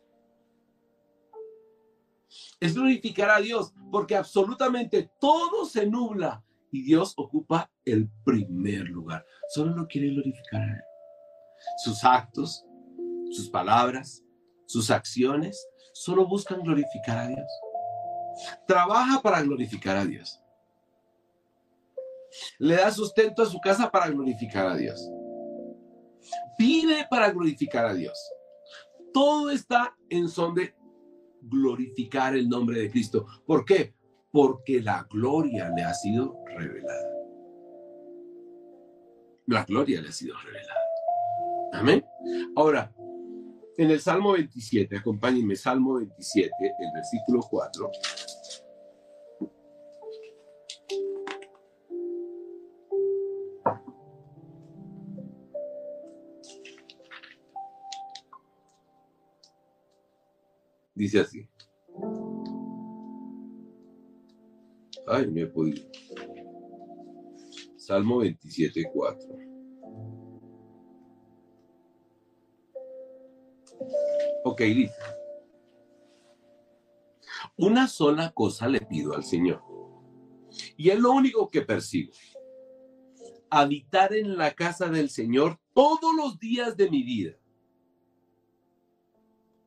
Es 2.60 2.74
glorificar 2.74 3.30
a 3.30 3.40
Dios, 3.40 3.72
porque 3.90 4.16
absolutamente 4.16 5.10
todo 5.20 5.64
se 5.64 5.86
nubla 5.86 6.42
y 6.70 6.82
Dios 6.82 7.14
ocupa 7.16 7.70
el 7.84 8.10
primer 8.24 8.88
lugar. 8.88 9.24
Solo 9.48 9.74
lo 9.76 9.86
quiere 9.86 10.08
glorificar 10.08 10.62
a 10.62 10.72
Él. 10.74 10.82
Sus 11.84 12.04
actos, 12.04 12.64
sus 13.30 13.48
palabras, 13.48 14.24
sus 14.66 14.90
acciones 14.90 15.68
solo 15.92 16.26
buscan 16.26 16.62
glorificar 16.62 17.18
a 17.18 17.28
Dios. 17.28 17.46
Trabaja 18.66 19.20
para 19.22 19.42
glorificar 19.42 19.96
a 19.96 20.04
Dios. 20.04 20.40
Le 22.58 22.76
da 22.76 22.90
sustento 22.90 23.42
a 23.42 23.46
su 23.46 23.60
casa 23.60 23.90
para 23.90 24.08
glorificar 24.08 24.66
a 24.66 24.76
Dios. 24.76 25.08
Vive 26.58 27.06
para 27.08 27.30
glorificar 27.30 27.86
a 27.86 27.94
Dios. 27.94 28.18
Todo 29.12 29.50
está 29.50 29.96
en 30.08 30.28
son 30.28 30.54
de 30.54 30.74
glorificar 31.48 32.36
el 32.36 32.48
nombre 32.48 32.80
de 32.80 32.90
Cristo. 32.90 33.26
¿Por 33.46 33.64
qué? 33.64 33.94
Porque 34.30 34.80
la 34.80 35.06
gloria 35.10 35.70
le 35.74 35.82
ha 35.82 35.94
sido 35.94 36.36
revelada. 36.56 37.10
La 39.46 39.64
gloria 39.64 40.00
le 40.00 40.08
ha 40.08 40.12
sido 40.12 40.36
revelada. 40.38 40.80
Amén. 41.72 42.04
Ahora, 42.56 42.92
en 43.76 43.90
el 43.90 44.00
Salmo 44.00 44.32
27, 44.32 44.98
acompáñenme, 44.98 45.56
Salmo 45.56 45.94
27, 45.94 46.50
el 46.60 46.92
versículo 46.94 47.40
4. 47.50 47.90
Dice 60.94 61.20
así. 61.20 61.48
Ay, 65.06 65.26
me 65.30 65.42
he 65.42 65.46
podido. 65.46 65.86
Salmo 67.76 68.18
27, 68.18 68.90
4. 68.92 69.54
Ok, 74.44 74.60
dice. 74.60 74.94
Una 77.56 77.88
sola 77.88 78.32
cosa 78.32 78.68
le 78.68 78.80
pido 78.80 79.14
al 79.14 79.24
Señor. 79.24 79.62
Y 80.76 80.90
es 80.90 80.98
lo 80.98 81.12
único 81.12 81.48
que 81.48 81.62
persigo. 81.62 82.12
Habitar 83.50 84.14
en 84.14 84.36
la 84.36 84.52
casa 84.52 84.88
del 84.88 85.10
Señor 85.10 85.58
todos 85.72 86.14
los 86.16 86.38
días 86.38 86.76
de 86.76 86.90
mi 86.90 87.02
vida. 87.02 87.36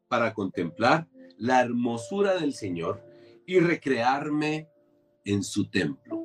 Para 0.08 0.34
contemplar 0.34 1.08
la 1.38 1.62
hermosura 1.62 2.36
del 2.36 2.54
Señor 2.54 3.04
y 3.46 3.60
recrearme 3.60 4.70
en 5.24 5.44
su 5.44 5.70
templo. 5.70 6.24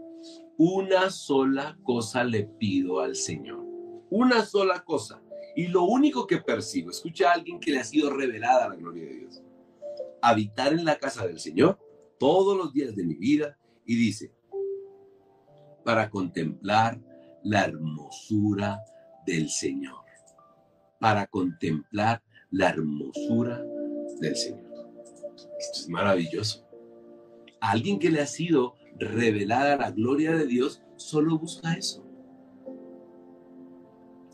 Una 0.58 1.10
sola 1.10 1.78
cosa 1.82 2.24
le 2.24 2.44
pido 2.44 3.00
al 3.00 3.16
Señor. 3.16 3.64
Una 4.10 4.44
sola 4.44 4.84
cosa. 4.84 5.22
Y 5.56 5.68
lo 5.68 5.84
único 5.84 6.26
que 6.26 6.38
percibo, 6.38 6.90
escucha 6.90 7.30
a 7.30 7.34
alguien 7.34 7.60
que 7.60 7.72
le 7.72 7.80
ha 7.80 7.84
sido 7.84 8.10
revelada 8.10 8.68
la 8.68 8.76
gloria 8.76 9.04
de 9.04 9.14
Dios. 9.16 9.42
Habitar 10.20 10.72
en 10.72 10.84
la 10.84 10.96
casa 10.96 11.26
del 11.26 11.40
Señor 11.40 11.78
todos 12.18 12.56
los 12.56 12.72
días 12.72 12.94
de 12.94 13.04
mi 13.04 13.14
vida. 13.14 13.58
Y 13.84 13.96
dice, 13.96 14.32
para 15.84 16.08
contemplar 16.10 17.00
la 17.42 17.64
hermosura 17.64 18.80
del 19.26 19.48
Señor. 19.48 20.02
Para 21.00 21.26
contemplar 21.26 22.22
la 22.50 22.70
hermosura 22.70 23.62
del 24.20 24.36
Señor. 24.36 24.71
Esto 25.62 25.78
es 25.78 25.88
maravilloso. 25.88 26.66
Alguien 27.60 28.00
que 28.00 28.10
le 28.10 28.20
ha 28.20 28.26
sido 28.26 28.74
revelada 28.96 29.76
la 29.76 29.92
gloria 29.92 30.32
de 30.32 30.44
Dios 30.44 30.82
solo 30.96 31.38
busca 31.38 31.74
eso. 31.74 32.04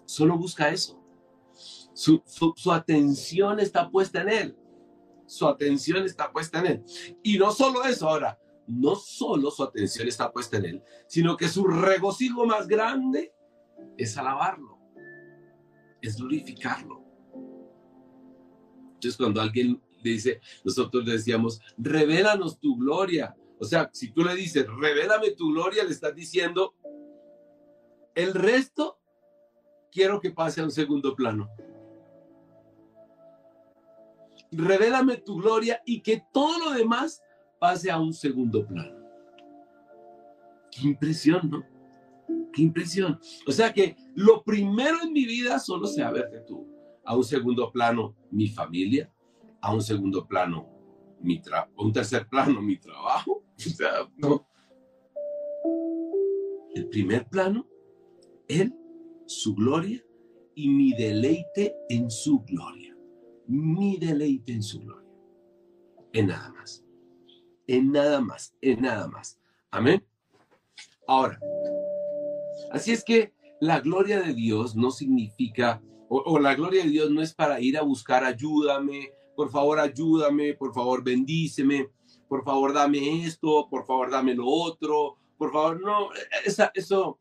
Solo 0.07 0.39
busca 0.39 0.71
eso. 0.71 0.99
Su, 1.93 2.73
atención 2.73 3.61
está 3.61 3.91
puesta 3.91 4.23
en 4.23 4.29
Él. 4.31 4.59
Su 5.27 5.47
atención 5.47 6.03
está 6.05 6.33
puesta 6.33 6.61
en 6.61 6.67
Él. 6.67 6.85
Y 7.23 7.37
no 7.37 7.53
solo 7.53 7.85
eso, 7.85 8.09
ahora, 8.09 8.39
no 8.67 8.95
solo 8.95 9.51
su 9.51 9.63
atención 9.63 10.09
está 10.09 10.33
puesta 10.33 10.57
en 10.57 10.65
Él, 10.65 10.83
sino 11.09 11.37
que 11.37 11.49
su 11.49 11.67
regocijo 11.67 12.47
más 12.47 12.67
grande 12.67 13.35
es 13.99 14.17
alabarlo, 14.17 14.79
es 16.01 16.17
glorificarlo. 16.17 17.05
Entonces, 18.95 19.19
cuando 19.19 19.43
alguien 19.43 19.83
dice, 20.02 20.40
nosotros 20.64 21.05
decíamos, 21.05 21.61
revélanos 21.76 22.59
tu 22.59 22.76
gloria. 22.76 23.35
O 23.59 23.64
sea, 23.64 23.90
si 23.93 24.12
tú 24.12 24.23
le 24.23 24.35
dices, 24.35 24.67
revélame 24.67 25.33
tu 25.33 25.52
gloria, 25.52 25.85
le 25.85 25.90
estás 25.90 26.14
diciendo, 26.14 26.75
el 28.14 28.35
resto 28.35 28.99
quiero 29.90 30.21
que 30.21 30.31
pase 30.31 30.61
a 30.61 30.64
un 30.64 30.71
segundo 30.71 31.14
plano. 31.14 31.49
Revélame 34.50 35.19
tu 35.19 35.37
gloria 35.37 35.83
y 35.85 36.00
que 36.00 36.23
todo 36.33 36.59
lo 36.59 36.71
demás 36.73 37.23
pase 37.59 37.90
a 37.90 37.99
un 37.99 38.12
segundo 38.12 38.67
plano. 38.67 38.97
Qué 40.71 40.87
impresión, 40.87 41.50
¿no? 41.50 41.64
Qué 42.52 42.62
impresión. 42.62 43.19
O 43.47 43.52
sea 43.52 43.73
que 43.73 43.97
lo 44.14 44.43
primero 44.43 45.02
en 45.02 45.12
mi 45.12 45.25
vida 45.25 45.59
solo 45.59 45.87
sea 45.87 46.11
verte 46.11 46.40
tú. 46.40 46.67
A 47.05 47.17
un 47.17 47.25
segundo 47.25 47.71
plano, 47.73 48.14
mi 48.31 48.49
familia, 48.49 49.11
a 49.61 49.75
un 49.75 49.83
segundo 49.83 50.27
plano 50.27 50.79
mi 51.21 51.41
trabajo, 51.41 51.73
un 51.77 51.93
tercer 51.93 52.29
plano 52.29 52.61
mi 52.61 52.77
trabajo. 52.79 53.45
O 53.59 53.71
sea, 53.71 54.09
no. 54.17 54.47
El 56.77 56.88
primer 56.90 57.29
plano, 57.29 57.66
Él, 58.47 58.73
su 59.27 59.53
gloria 59.53 60.01
y 60.55 60.68
mi 60.68 60.92
deleite 60.92 61.75
en 61.88 62.09
su 62.09 62.44
gloria. 62.44 62.97
Mi 63.49 63.97
deleite 63.97 64.53
en 64.53 64.62
su 64.62 64.79
gloria. 64.79 65.11
En 66.12 66.29
nada 66.29 66.53
más. 66.53 66.85
En 67.66 67.90
nada 67.90 68.21
más. 68.21 68.55
En 68.61 68.81
nada 68.81 69.09
más. 69.09 69.40
Amén. 69.73 70.07
Ahora, 71.09 71.40
así 72.71 72.92
es 72.92 73.03
que 73.03 73.33
la 73.61 73.81
gloria 73.81 74.21
de 74.21 74.35
Dios 74.35 74.77
no 74.77 74.92
significa, 74.92 75.83
o, 76.09 76.18
o 76.18 76.38
la 76.38 76.55
gloria 76.55 76.85
de 76.85 76.90
Dios 76.90 77.11
no 77.11 77.23
es 77.23 77.35
para 77.35 77.61
ir 77.61 77.77
a 77.77 77.83
buscar 77.83 78.23
ayúdame, 78.23 79.12
por 79.38 79.53
favor 79.53 79.79
ayúdame, 79.79 80.55
por 80.55 80.74
favor 80.74 81.05
bendíceme, 81.05 81.88
por 82.29 82.42
favor 82.42 82.72
dame 82.72 83.24
esto, 83.24 83.68
por 83.70 83.87
favor 83.87 84.11
dame 84.11 84.35
lo 84.35 84.44
otro, 84.48 85.16
por 85.37 85.53
favor, 85.53 85.81
no, 85.81 86.09
esa, 86.44 86.72
eso, 86.74 87.16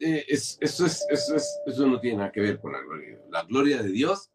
eh, 0.00 0.24
es, 0.26 0.58
eso, 0.60 0.84
es, 0.84 1.06
eso, 1.08 1.36
es, 1.36 1.60
eso 1.64 1.86
no 1.86 2.00
tiene 2.00 2.16
nada 2.16 2.32
que 2.32 2.40
ver 2.40 2.58
con 2.58 2.72
la 2.72 2.80
gloria. 2.80 3.20
La 3.30 3.44
gloria 3.44 3.84
de 3.84 3.92
Dios 3.92 4.32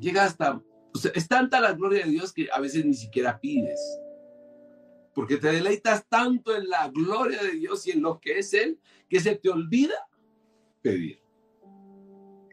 llega 0.00 0.24
hasta, 0.24 0.62
es 1.12 1.28
tanta 1.28 1.60
la 1.60 1.74
gloria 1.74 2.06
de 2.06 2.10
Dios 2.10 2.32
que 2.32 2.48
a 2.50 2.58
veces 2.58 2.86
ni 2.86 2.94
siquiera 2.94 3.38
pides, 3.38 3.78
porque 5.14 5.36
te 5.36 5.52
deleitas 5.52 6.08
tanto 6.08 6.56
en 6.56 6.70
la 6.70 6.88
gloria 6.88 7.42
de 7.42 7.50
Dios 7.50 7.86
y 7.86 7.90
en 7.90 8.00
lo 8.00 8.18
que 8.18 8.38
es 8.38 8.54
Él, 8.54 8.80
que 9.10 9.20
se 9.20 9.36
te 9.36 9.50
olvida 9.50 10.08
pedir. 10.80 11.19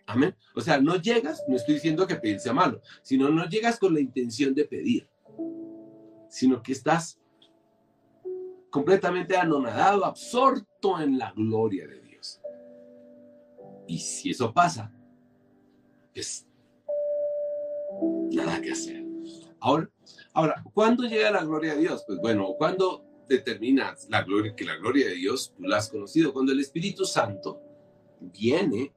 Amén. 0.07 0.33
O 0.55 0.61
sea, 0.61 0.79
no 0.79 0.95
llegas, 0.95 1.43
no 1.49 1.57
estoy 1.57 1.75
diciendo 1.75 2.07
que 2.07 2.15
pedir 2.15 2.39
sea 2.39 2.53
malo, 2.53 2.81
sino 3.01 3.29
no 3.29 3.47
llegas 3.47 3.77
con 3.77 3.93
la 3.93 3.99
intención 3.99 4.55
de 4.55 4.63
pedir, 4.63 5.09
sino 6.29 6.63
que 6.63 6.71
estás 6.71 7.19
completamente 8.69 9.35
anonadado, 9.35 10.05
absorto 10.05 11.01
en 11.01 11.17
la 11.17 11.33
gloria 11.33 11.85
de 11.87 11.99
Dios. 11.99 12.41
Y 13.85 13.99
si 13.99 14.31
eso 14.31 14.53
pasa, 14.53 14.93
es 16.13 16.47
nada 18.31 18.61
que 18.61 18.71
hacer. 18.71 19.03
Ahora, 19.59 19.89
ahora, 20.33 20.63
¿cuándo 20.73 21.03
llega 21.03 21.31
la 21.31 21.43
gloria 21.43 21.73
de 21.73 21.81
Dios? 21.81 22.05
Pues 22.07 22.19
bueno, 22.19 22.53
¿cuándo 22.57 23.03
determinas 23.27 24.07
la 24.09 24.23
gloria, 24.23 24.55
que 24.55 24.63
la 24.63 24.77
gloria 24.77 25.07
de 25.07 25.15
Dios 25.15 25.53
tú 25.53 25.63
la 25.63 25.77
has 25.77 25.89
conocido? 25.89 26.31
Cuando 26.31 26.53
el 26.53 26.61
Espíritu 26.61 27.03
Santo 27.03 27.61
viene 28.21 28.93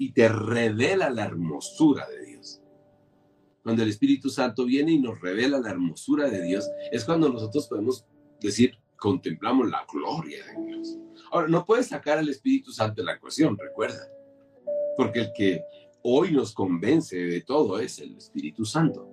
y 0.00 0.12
te 0.12 0.30
revela 0.30 1.10
la 1.10 1.26
hermosura 1.26 2.08
de 2.08 2.24
Dios. 2.24 2.62
Cuando 3.62 3.82
el 3.82 3.90
Espíritu 3.90 4.30
Santo 4.30 4.64
viene 4.64 4.92
y 4.92 4.98
nos 4.98 5.20
revela 5.20 5.60
la 5.60 5.72
hermosura 5.72 6.30
de 6.30 6.42
Dios, 6.42 6.66
es 6.90 7.04
cuando 7.04 7.28
nosotros 7.28 7.68
podemos 7.68 8.06
decir, 8.40 8.78
contemplamos 8.96 9.68
la 9.68 9.84
gloria 9.92 10.42
de 10.46 10.66
Dios. 10.66 10.96
Ahora, 11.30 11.48
no 11.48 11.66
puedes 11.66 11.88
sacar 11.88 12.16
al 12.16 12.30
Espíritu 12.30 12.72
Santo 12.72 13.02
de 13.02 13.04
la 13.04 13.16
ecuación, 13.16 13.58
recuerda, 13.58 14.08
porque 14.96 15.20
el 15.20 15.32
que 15.36 15.62
hoy 16.02 16.32
nos 16.32 16.54
convence 16.54 17.18
de 17.18 17.42
todo 17.42 17.78
es 17.78 17.98
el 17.98 18.16
Espíritu 18.16 18.64
Santo. 18.64 19.06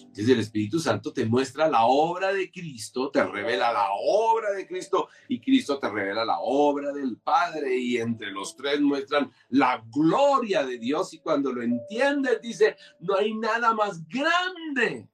Entonces 0.00 0.28
el 0.28 0.40
Espíritu 0.40 0.78
Santo 0.78 1.12
te 1.12 1.26
muestra 1.26 1.68
la 1.68 1.84
obra 1.84 2.32
de 2.32 2.50
Cristo, 2.50 3.10
te 3.10 3.24
revela 3.24 3.72
la 3.72 3.88
obra 3.92 4.52
de 4.52 4.66
Cristo 4.66 5.08
y 5.28 5.40
Cristo 5.40 5.78
te 5.78 5.88
revela 5.88 6.24
la 6.24 6.38
obra 6.40 6.92
del 6.92 7.18
Padre 7.18 7.76
y 7.76 7.96
entre 7.96 8.30
los 8.30 8.56
tres 8.56 8.80
muestran 8.80 9.30
la 9.48 9.84
gloria 9.90 10.64
de 10.64 10.78
Dios 10.78 11.14
y 11.14 11.18
cuando 11.18 11.52
lo 11.52 11.62
entiendes 11.62 12.40
dice, 12.40 12.76
no 13.00 13.16
hay 13.16 13.34
nada 13.34 13.74
más 13.74 14.06
grande. 14.08 15.08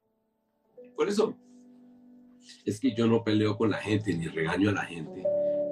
Por 0.95 1.09
eso 1.09 1.37
es 2.65 2.81
que 2.81 2.95
yo 2.95 3.07
no 3.07 3.23
peleo 3.23 3.57
con 3.57 3.71
la 3.71 3.79
gente 3.79 4.15
ni 4.15 4.29
regaño 4.29 4.71
a 4.71 4.75
la 4.75 4.85
gente 4.85 5.23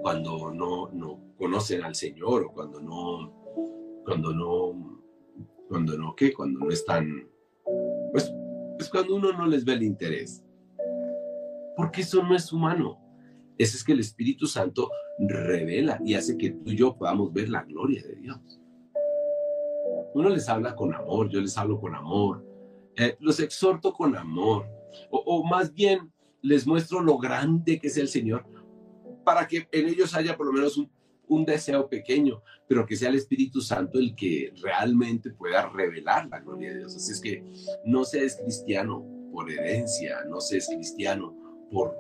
cuando 0.03 0.53
no, 0.53 0.91
no 0.93 1.35
conocen 1.39 1.83
al 1.83 1.95
Señor 1.95 2.45
o 2.45 2.53
cuando 2.53 2.81
no, 2.81 4.03
cuando 4.05 4.35
no, 4.35 5.03
cuando 5.69 5.97
no, 5.97 6.15
¿qué? 6.15 6.33
Cuando 6.33 6.61
no 6.61 6.71
están, 6.71 7.29
pues 8.13 8.31
es 8.79 8.89
cuando 8.89 9.17
uno 9.17 9.33
no 9.33 9.47
les 9.47 9.65
ve 9.65 9.75
el 9.75 9.83
interés. 9.83 10.45
Porque 11.77 12.03
eso 12.03 12.23
no 12.23 12.35
es 12.35 12.53
humano. 12.53 13.01
Eso 13.59 13.77
es 13.77 13.85
que 13.85 13.93
el 13.93 14.01
Espíritu 14.01 14.47
Santo 14.47 14.91
revela 15.19 16.01
y 16.05 16.15
hace 16.15 16.37
que 16.37 16.51
tú 16.51 16.71
y 16.71 16.77
yo 16.77 16.97
podamos 16.97 17.33
ver 17.33 17.49
la 17.49 17.63
gloria 17.63 18.03
de 18.03 18.17
Dios. 18.17 18.61
Uno 20.15 20.29
les 20.29 20.49
habla 20.49 20.75
con 20.75 20.95
amor, 20.95 21.29
yo 21.29 21.41
les 21.41 21.57
hablo 21.57 21.81
con 21.81 21.95
amor, 21.95 22.45
eh, 22.97 23.17
los 23.21 23.41
exhorto 23.41 23.93
con 23.93 24.17
amor, 24.17 24.67
o 25.11 25.45
más 25.45 25.73
bien 25.73 26.13
les 26.41 26.67
muestro 26.67 27.01
lo 27.01 27.19
grande 27.19 27.81
que 27.81 27.89
es 27.89 27.97
el 27.97 28.07
Señor, 28.07 28.45
para 29.25 29.49
que 29.49 29.67
en 29.73 29.89
ellos 29.89 30.15
haya 30.15 30.37
por 30.37 30.47
lo 30.47 30.53
menos 30.53 30.77
un 30.77 30.91
un 31.29 31.45
deseo 31.45 31.89
pequeño, 31.89 32.43
pero 32.69 32.87
que 32.87 32.97
sea 32.97 33.09
el 33.09 33.17
Espíritu 33.17 33.61
Santo 33.61 33.99
el 33.99 34.15
que 34.15 34.53
realmente 34.63 35.31
pueda 35.31 35.69
revelar 35.69 36.29
la 36.29 36.41
gloria 36.41 36.71
de 36.71 36.79
Dios. 36.79 36.97
Así 36.97 37.13
es 37.13 37.21
que 37.21 37.45
no 37.85 38.05
seas 38.05 38.37
cristiano 38.37 39.05
por 39.33 39.51
herencia, 39.51 40.25
no 40.29 40.41
seas 40.41 40.69
cristiano 40.69 41.37
por 41.71 41.95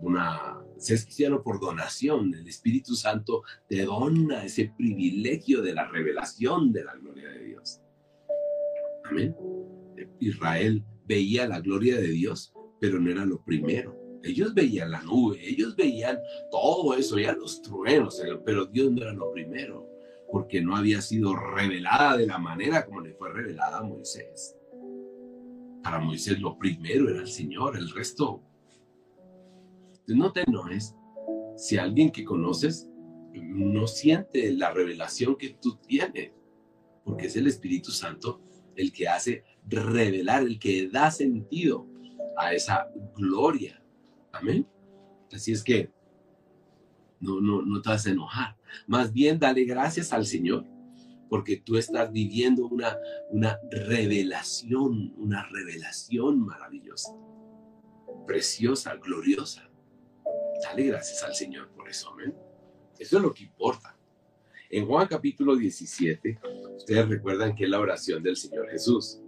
una, 0.00 0.62
seas 0.76 1.04
cristiano 1.04 1.42
por 1.42 1.60
donación. 1.60 2.34
El 2.34 2.46
Espíritu 2.46 2.94
Santo 2.94 3.42
te 3.68 3.84
dona 3.84 4.44
ese 4.44 4.72
privilegio 4.76 5.62
de 5.62 5.74
la 5.74 5.88
revelación 5.88 6.72
de 6.72 6.84
la 6.84 6.94
gloria 6.94 7.28
de 7.30 7.44
Dios. 7.44 7.80
Amén. 9.04 9.36
Israel 10.20 10.84
veía 11.06 11.46
la 11.46 11.60
gloria 11.60 11.96
de 11.96 12.08
Dios, 12.08 12.52
pero 12.80 12.98
no 12.98 13.10
era 13.10 13.24
lo 13.24 13.42
primero. 13.44 14.03
Ellos 14.24 14.54
veían 14.54 14.90
la 14.90 15.02
nube, 15.02 15.38
ellos 15.42 15.76
veían 15.76 16.18
todo 16.50 16.94
eso, 16.94 17.18
ya 17.18 17.32
los 17.34 17.60
truenos, 17.62 18.20
pero 18.44 18.64
Dios 18.66 18.90
no 18.90 19.02
era 19.02 19.12
lo 19.12 19.30
primero, 19.32 19.86
porque 20.32 20.62
no 20.62 20.76
había 20.76 21.00
sido 21.02 21.36
revelada 21.36 22.16
de 22.16 22.26
la 22.26 22.38
manera 22.38 22.86
como 22.86 23.00
le 23.00 23.12
fue 23.12 23.30
revelada 23.32 23.78
a 23.78 23.82
Moisés. 23.82 24.56
Para 25.82 25.98
Moisés 25.98 26.40
lo 26.40 26.56
primero 26.58 27.10
era 27.10 27.20
el 27.20 27.28
Señor, 27.28 27.76
el 27.76 27.90
resto. 27.90 28.42
No 30.06 30.32
te 30.32 30.40
enojes 30.40 30.94
si 31.56 31.76
alguien 31.76 32.10
que 32.10 32.24
conoces 32.24 32.88
no 33.34 33.86
siente 33.86 34.52
la 34.52 34.70
revelación 34.70 35.36
que 35.36 35.50
tú 35.60 35.76
tienes, 35.86 36.32
porque 37.04 37.26
es 37.26 37.36
el 37.36 37.46
Espíritu 37.46 37.90
Santo 37.90 38.40
el 38.76 38.92
que 38.92 39.08
hace 39.08 39.44
revelar, 39.66 40.42
el 40.42 40.58
que 40.58 40.88
da 40.88 41.10
sentido 41.10 41.86
a 42.36 42.54
esa 42.54 42.90
gloria. 43.16 43.83
Amén. 44.34 44.66
Así 45.32 45.52
es 45.52 45.62
que 45.62 45.90
no, 47.20 47.40
no, 47.40 47.62
no 47.62 47.80
te 47.80 47.88
vas 47.88 48.06
a 48.06 48.10
enojar. 48.10 48.56
Más 48.86 49.12
bien 49.12 49.38
dale 49.38 49.64
gracias 49.64 50.12
al 50.12 50.26
Señor, 50.26 50.66
porque 51.28 51.56
tú 51.56 51.76
estás 51.76 52.12
viviendo 52.12 52.66
una, 52.66 52.96
una 53.30 53.58
revelación, 53.70 55.14
una 55.16 55.48
revelación 55.48 56.40
maravillosa, 56.40 57.12
preciosa, 58.26 58.96
gloriosa. 58.96 59.70
Dale 60.62 60.84
gracias 60.84 61.22
al 61.22 61.34
Señor 61.34 61.70
por 61.70 61.88
eso, 61.88 62.10
amén. 62.10 62.34
Eso 62.98 63.16
es 63.16 63.22
lo 63.22 63.32
que 63.32 63.44
importa. 63.44 63.96
En 64.70 64.86
Juan 64.86 65.06
capítulo 65.06 65.54
17, 65.54 66.40
ustedes 66.76 67.08
recuerdan 67.08 67.54
que 67.54 67.64
es 67.64 67.70
la 67.70 67.80
oración 67.80 68.22
del 68.22 68.36
Señor 68.36 68.68
Jesús. 68.70 69.20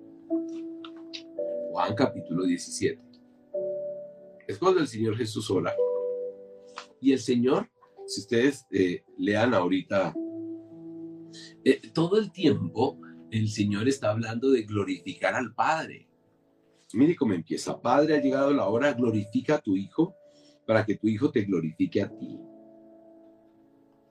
Juan 1.70 1.94
capítulo 1.94 2.44
17. 2.44 3.05
Es 4.46 4.58
cuando 4.58 4.80
el 4.80 4.88
Señor 4.88 5.16
Jesús 5.16 5.50
ora. 5.50 5.74
Y 7.00 7.12
el 7.12 7.18
Señor, 7.18 7.68
si 8.06 8.20
ustedes 8.20 8.64
eh, 8.70 9.04
lean 9.18 9.54
ahorita, 9.54 10.14
eh, 11.64 11.80
todo 11.92 12.18
el 12.18 12.30
tiempo 12.30 12.98
el 13.30 13.48
Señor 13.48 13.88
está 13.88 14.10
hablando 14.10 14.50
de 14.50 14.62
glorificar 14.62 15.34
al 15.34 15.54
Padre. 15.54 16.08
Mire 16.92 17.16
cómo 17.16 17.34
empieza. 17.34 17.80
Padre, 17.80 18.14
ha 18.16 18.20
llegado 18.20 18.52
la 18.52 18.68
hora, 18.68 18.92
glorifica 18.92 19.56
a 19.56 19.60
tu 19.60 19.76
Hijo 19.76 20.14
para 20.66 20.84
que 20.86 20.96
tu 20.96 21.08
Hijo 21.08 21.30
te 21.30 21.42
glorifique 21.42 22.02
a 22.02 22.08
ti. 22.08 22.38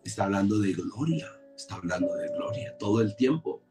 Está 0.04 0.26
hablando 0.26 0.60
de 0.60 0.74
gloria, 0.74 1.28
está 1.56 1.76
hablando 1.76 2.13
de 2.15 2.28
gloria 2.30 2.78
todo 2.78 3.02
el 3.02 3.15
tiempo. 3.15 3.63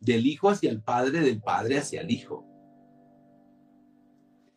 Del 0.00 0.26
Hijo 0.26 0.50
hacia 0.50 0.70
el 0.70 0.82
Padre, 0.82 1.20
del 1.20 1.40
Padre 1.40 1.78
hacia 1.78 2.00
el 2.02 2.10
Hijo. 2.10 2.44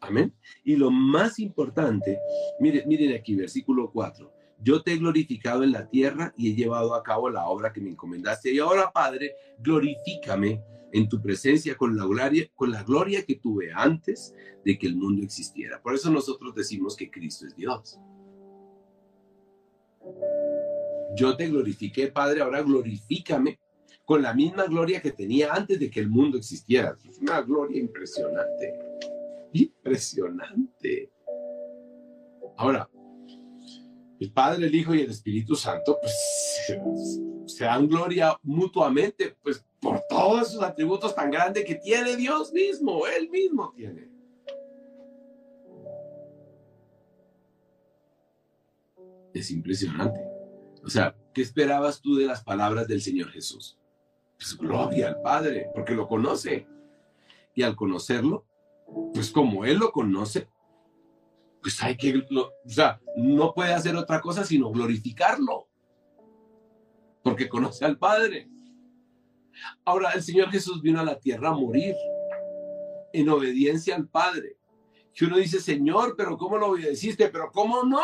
Amén. 0.01 0.33
Y 0.63 0.75
lo 0.75 0.91
más 0.91 1.39
importante, 1.39 2.19
miren, 2.59 2.87
miren 2.87 3.15
aquí, 3.15 3.35
versículo 3.35 3.91
4. 3.91 4.31
Yo 4.61 4.81
te 4.81 4.93
he 4.93 4.97
glorificado 4.97 5.63
en 5.63 5.71
la 5.71 5.87
tierra 5.89 6.33
y 6.37 6.51
he 6.51 6.55
llevado 6.55 6.93
a 6.93 7.03
cabo 7.03 7.29
la 7.29 7.47
obra 7.47 7.71
que 7.71 7.81
me 7.81 7.91
encomendaste. 7.91 8.53
Y 8.53 8.59
ahora, 8.59 8.91
Padre, 8.91 9.35
glorifícame 9.59 10.61
en 10.91 11.07
tu 11.07 11.21
presencia 11.21 11.75
con 11.75 11.95
la 11.95 12.05
gloria, 12.05 12.49
con 12.55 12.71
la 12.71 12.83
gloria 12.83 13.23
que 13.25 13.35
tuve 13.35 13.71
antes 13.73 14.33
de 14.65 14.77
que 14.77 14.87
el 14.87 14.95
mundo 14.95 15.23
existiera. 15.23 15.81
Por 15.81 15.95
eso 15.95 16.09
nosotros 16.09 16.53
decimos 16.55 16.95
que 16.95 17.09
Cristo 17.09 17.45
es 17.45 17.55
Dios. 17.55 17.99
Yo 21.15 21.35
te 21.35 21.47
glorifiqué, 21.47 22.07
Padre, 22.07 22.41
ahora 22.41 22.61
glorifícame 22.61 23.59
con 24.05 24.21
la 24.21 24.33
misma 24.33 24.65
gloria 24.65 25.01
que 25.01 25.11
tenía 25.11 25.53
antes 25.53 25.79
de 25.79 25.89
que 25.89 25.99
el 25.99 26.09
mundo 26.09 26.37
existiera. 26.37 26.97
Una 27.21 27.41
gloria 27.41 27.79
impresionante. 27.79 28.73
Impresionante. 29.53 31.11
Ahora, 32.57 32.89
el 34.19 34.31
Padre, 34.31 34.67
el 34.67 34.75
Hijo 34.75 34.93
y 34.93 35.01
el 35.01 35.11
Espíritu 35.11 35.55
Santo, 35.55 35.97
pues 36.01 36.13
se 37.45 37.63
dan 37.63 37.87
gloria 37.87 38.37
mutuamente, 38.43 39.35
pues 39.41 39.65
por 39.79 40.01
todos 40.09 40.49
esos 40.49 40.61
atributos 40.61 41.15
tan 41.15 41.31
grandes 41.31 41.65
que 41.65 41.75
tiene 41.75 42.15
Dios 42.15 42.51
mismo, 42.51 43.07
Él 43.07 43.29
mismo 43.29 43.71
tiene. 43.75 44.09
Es 49.33 49.51
impresionante. 49.51 50.19
O 50.83 50.89
sea, 50.89 51.15
¿qué 51.33 51.41
esperabas 51.41 52.01
tú 52.01 52.15
de 52.15 52.25
las 52.25 52.43
palabras 52.43 52.87
del 52.87 53.01
Señor 53.01 53.29
Jesús? 53.29 53.79
Pues 54.37 54.57
gloria 54.57 55.09
al 55.09 55.21
Padre, 55.21 55.69
porque 55.73 55.93
lo 55.93 56.07
conoce. 56.07 56.67
Y 57.55 57.63
al 57.63 57.75
conocerlo, 57.75 58.45
pues 59.13 59.31
como 59.31 59.65
Él 59.65 59.77
lo 59.77 59.91
conoce, 59.91 60.49
pues 61.61 61.81
hay 61.83 61.97
que, 61.97 62.17
o 62.17 62.51
sea, 62.65 63.01
no 63.17 63.53
puede 63.53 63.73
hacer 63.73 63.95
otra 63.95 64.21
cosa 64.21 64.43
sino 64.45 64.71
glorificarlo, 64.71 65.67
porque 67.23 67.49
conoce 67.49 67.85
al 67.85 67.97
Padre. 67.97 68.49
Ahora, 69.83 70.11
el 70.11 70.23
Señor 70.23 70.49
Jesús 70.51 70.81
vino 70.81 70.99
a 70.99 71.05
la 71.05 71.19
tierra 71.19 71.49
a 71.49 71.53
morir 71.53 71.95
en 73.13 73.29
obediencia 73.29 73.95
al 73.95 74.07
Padre. 74.07 74.57
Y 75.13 75.25
uno 75.25 75.37
dice, 75.37 75.59
Señor, 75.59 76.15
pero 76.17 76.37
¿cómo 76.37 76.57
lo 76.57 76.67
obedeciste? 76.67 77.27
Pero 77.29 77.51
¿cómo 77.51 77.83
no? 77.83 78.01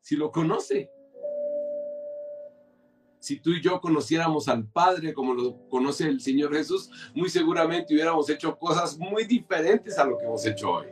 Si 0.00 0.16
lo 0.16 0.32
conoce. 0.32 0.90
Si 3.22 3.40
tú 3.40 3.50
y 3.50 3.62
yo 3.62 3.80
conociéramos 3.80 4.48
al 4.48 4.66
Padre 4.66 5.14
como 5.14 5.32
lo 5.32 5.68
conoce 5.68 6.08
el 6.08 6.20
Señor 6.20 6.54
Jesús, 6.54 6.90
muy 7.14 7.30
seguramente 7.30 7.94
hubiéramos 7.94 8.28
hecho 8.28 8.58
cosas 8.58 8.98
muy 8.98 9.24
diferentes 9.24 9.96
a 9.98 10.04
lo 10.04 10.18
que 10.18 10.24
hemos 10.24 10.44
hecho 10.44 10.70
hoy 10.70 10.86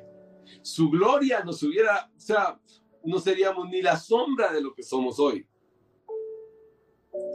su 0.62 0.90
gloria 0.90 1.43
nos 1.45 1.62
hubiera, 1.62 2.11
o 2.14 2.21
sea, 2.21 2.59
no 3.05 3.19
seríamos 3.19 3.69
ni 3.69 3.83
la 3.83 3.97
sombra 3.97 4.53
de 4.53 4.61
lo 4.61 4.75
que 4.75 4.83
somos 4.83 5.19
hoy. 5.19 5.47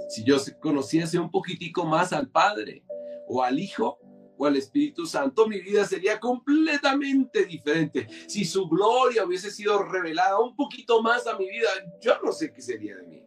Si 0.09 0.23
yo 0.23 0.37
conociese 0.61 1.17
un 1.19 1.31
poquitico 1.31 1.85
más 1.85 2.13
al 2.13 2.29
Padre 2.29 2.83
o 3.27 3.43
al 3.43 3.59
Hijo 3.59 3.99
o 4.37 4.45
al 4.45 4.55
Espíritu 4.55 5.05
Santo, 5.05 5.47
mi 5.47 5.59
vida 5.61 5.85
sería 5.85 6.19
completamente 6.19 7.45
diferente. 7.45 8.07
Si 8.27 8.45
su 8.45 8.67
gloria 8.67 9.25
hubiese 9.25 9.49
sido 9.49 9.81
revelada 9.81 10.39
un 10.39 10.55
poquito 10.55 11.01
más 11.01 11.25
a 11.25 11.37
mi 11.37 11.49
vida, 11.49 11.69
yo 12.01 12.19
no 12.23 12.31
sé 12.31 12.53
qué 12.53 12.61
sería 12.61 12.97
de 12.97 13.03
mí. 13.03 13.23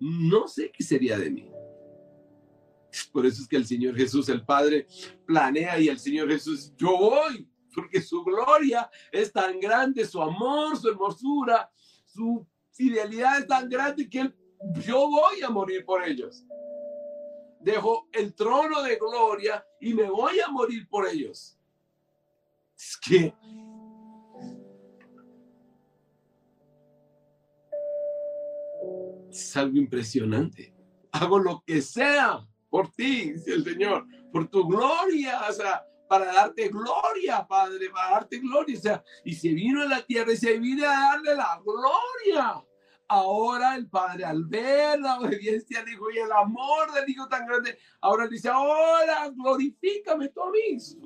No 0.00 0.48
sé 0.48 0.72
qué 0.72 0.82
sería 0.82 1.18
de 1.18 1.30
mí. 1.30 1.50
Por 3.12 3.26
eso 3.26 3.42
es 3.42 3.48
que 3.48 3.56
el 3.56 3.66
Señor 3.66 3.94
Jesús, 3.96 4.28
el 4.28 4.44
Padre, 4.44 4.86
planea 5.26 5.78
y 5.78 5.88
el 5.88 5.98
Señor 5.98 6.28
Jesús, 6.28 6.72
yo 6.76 6.96
voy 6.96 7.48
porque 7.74 8.00
su 8.00 8.24
gloria 8.24 8.90
es 9.12 9.32
tan 9.32 9.60
grande, 9.60 10.04
su 10.04 10.20
amor, 10.20 10.76
su 10.76 10.88
hermosura, 10.88 11.70
su 12.04 12.46
fidelidad 12.72 13.38
es 13.38 13.46
tan 13.46 13.68
grande 13.68 14.08
que 14.08 14.32
yo 14.84 15.08
voy 15.08 15.42
a 15.42 15.50
morir 15.50 15.84
por 15.84 16.02
ellos. 16.04 16.44
Dejo 17.60 18.08
el 18.12 18.34
trono 18.34 18.82
de 18.82 18.96
gloria 18.96 19.64
y 19.80 19.94
me 19.94 20.10
voy 20.10 20.40
a 20.40 20.48
morir 20.48 20.88
por 20.88 21.06
ellos. 21.06 21.58
Es 22.76 22.96
que 22.96 23.34
es 29.30 29.56
algo 29.56 29.76
impresionante. 29.78 30.74
Hago 31.12 31.38
lo 31.38 31.62
que 31.66 31.82
sea 31.82 32.46
por 32.68 32.90
ti, 32.92 33.32
dice 33.32 33.54
el 33.54 33.64
Señor, 33.64 34.06
por 34.32 34.48
tu 34.48 34.66
gloria. 34.66 35.42
O 35.48 35.52
sea, 35.52 35.84
para 36.08 36.32
darte 36.32 36.68
gloria, 36.68 37.46
Padre, 37.46 37.90
para 37.90 38.10
darte 38.12 38.38
gloria. 38.38 38.78
O 38.78 38.80
sea, 38.80 39.04
y 39.24 39.34
se 39.34 39.48
vino 39.50 39.82
a 39.82 39.86
la 39.86 40.02
tierra 40.02 40.32
y 40.32 40.36
se 40.36 40.58
vino 40.58 40.84
a 40.84 41.12
darle 41.12 41.34
la 41.36 41.60
gloria. 41.64 42.64
Ahora 43.12 43.74
el 43.74 43.88
Padre, 43.88 44.24
al 44.24 44.44
ver 44.44 45.00
la 45.00 45.18
obediencia 45.18 45.82
del 45.82 45.94
Hijo 45.94 46.12
y 46.12 46.18
el 46.18 46.30
amor 46.30 46.92
del 46.94 47.10
Hijo 47.10 47.26
tan 47.26 47.44
grande, 47.44 47.76
ahora 48.00 48.28
dice, 48.28 48.48
ahora 48.48 49.28
glorifícame 49.34 50.28
tú 50.28 50.40
a 50.44 50.50
mí. 50.52 50.76
Es 50.76 50.96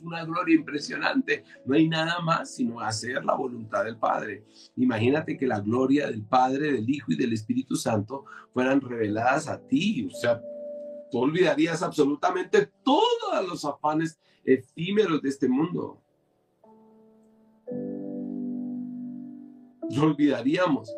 una 0.00 0.24
gloria 0.24 0.54
impresionante. 0.54 1.44
No 1.66 1.74
hay 1.74 1.86
nada 1.86 2.18
más 2.20 2.54
sino 2.54 2.80
hacer 2.80 3.22
la 3.26 3.34
voluntad 3.34 3.84
del 3.84 3.98
Padre. 3.98 4.42
Imagínate 4.76 5.36
que 5.36 5.46
la 5.46 5.60
gloria 5.60 6.06
del 6.06 6.24
Padre, 6.24 6.72
del 6.72 6.88
Hijo 6.88 7.12
y 7.12 7.16
del 7.18 7.34
Espíritu 7.34 7.76
Santo 7.76 8.24
fueran 8.54 8.80
reveladas 8.80 9.46
a 9.46 9.60
ti. 9.60 10.08
O 10.10 10.16
sea, 10.16 10.40
tú 11.10 11.18
olvidarías 11.18 11.82
absolutamente 11.82 12.72
todos 12.82 13.46
los 13.46 13.66
afanes 13.66 14.18
efímeros 14.44 15.20
de 15.20 15.28
este 15.28 15.46
mundo. 15.46 16.02
Lo 19.90 20.04
olvidaríamos. 20.04 20.90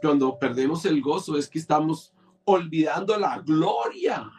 Cuando 0.00 0.38
perdemos 0.38 0.84
el 0.86 1.00
gozo 1.02 1.36
es 1.36 1.48
que 1.48 1.58
estamos 1.58 2.12
olvidando 2.44 3.18
la 3.18 3.38
gloria. 3.38 4.30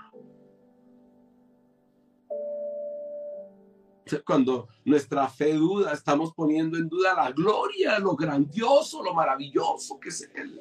Cuando 4.26 4.68
nuestra 4.84 5.30
fe 5.30 5.54
duda, 5.54 5.94
estamos 5.94 6.34
poniendo 6.34 6.78
en 6.78 6.90
duda 6.90 7.14
la 7.14 7.32
gloria, 7.32 7.98
lo 8.00 8.16
grandioso, 8.16 9.04
lo 9.04 9.14
maravilloso 9.14 10.00
que 10.00 10.10
es 10.10 10.30
Él. 10.36 10.60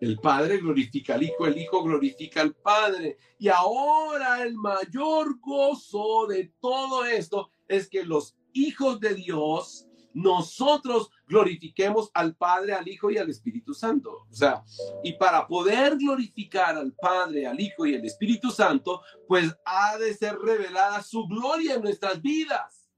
El 0.00 0.18
Padre 0.18 0.58
glorifica 0.58 1.14
al 1.14 1.22
Hijo, 1.22 1.46
el 1.46 1.58
Hijo 1.58 1.82
glorifica 1.82 2.40
al 2.42 2.54
Padre. 2.54 3.18
Y 3.38 3.48
ahora 3.48 4.42
el 4.42 4.54
mayor 4.54 5.38
gozo 5.40 6.26
de 6.26 6.52
todo 6.60 7.04
esto 7.04 7.50
es 7.66 7.88
que 7.88 8.04
los 8.04 8.37
hijos 8.52 9.00
de 9.00 9.14
Dios, 9.14 9.88
nosotros 10.14 11.10
glorifiquemos 11.26 12.10
al 12.14 12.34
Padre, 12.34 12.74
al 12.74 12.88
Hijo 12.88 13.10
y 13.10 13.18
al 13.18 13.30
Espíritu 13.30 13.74
Santo. 13.74 14.26
O 14.30 14.34
sea, 14.34 14.64
y 15.04 15.12
para 15.12 15.46
poder 15.46 15.96
glorificar 15.96 16.76
al 16.76 16.92
Padre, 16.92 17.46
al 17.46 17.60
Hijo 17.60 17.86
y 17.86 17.94
al 17.94 18.04
Espíritu 18.04 18.50
Santo, 18.50 19.02
pues 19.26 19.54
ha 19.64 19.96
de 19.98 20.14
ser 20.14 20.36
revelada 20.38 21.02
su 21.02 21.26
gloria 21.26 21.74
en 21.74 21.82
nuestras 21.82 22.20
vidas 22.20 22.88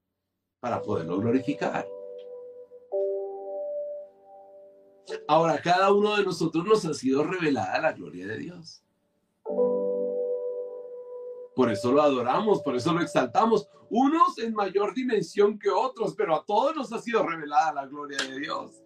para 0.59 0.81
poderlo 0.81 1.19
glorificar. 1.19 1.87
Ahora, 5.27 5.61
cada 5.61 5.91
uno 5.91 6.15
de 6.15 6.23
nosotros 6.23 6.65
nos 6.65 6.85
ha 6.85 6.93
sido 6.93 7.23
revelada 7.23 7.79
la 7.79 7.91
gloria 7.91 8.27
de 8.27 8.37
Dios. 8.37 8.83
Por 11.55 11.71
eso 11.71 11.91
lo 11.91 12.01
adoramos, 12.01 12.61
por 12.61 12.75
eso 12.75 12.93
lo 12.93 13.01
exaltamos. 13.01 13.67
Unos 13.89 14.37
en 14.39 14.53
mayor 14.53 14.93
dimensión 14.93 15.59
que 15.59 15.69
otros, 15.69 16.15
pero 16.15 16.35
a 16.35 16.45
todos 16.45 16.75
nos 16.75 16.93
ha 16.93 16.99
sido 16.99 17.23
revelada 17.23 17.73
la 17.73 17.85
gloria 17.85 18.17
de 18.17 18.39
Dios. 18.39 18.83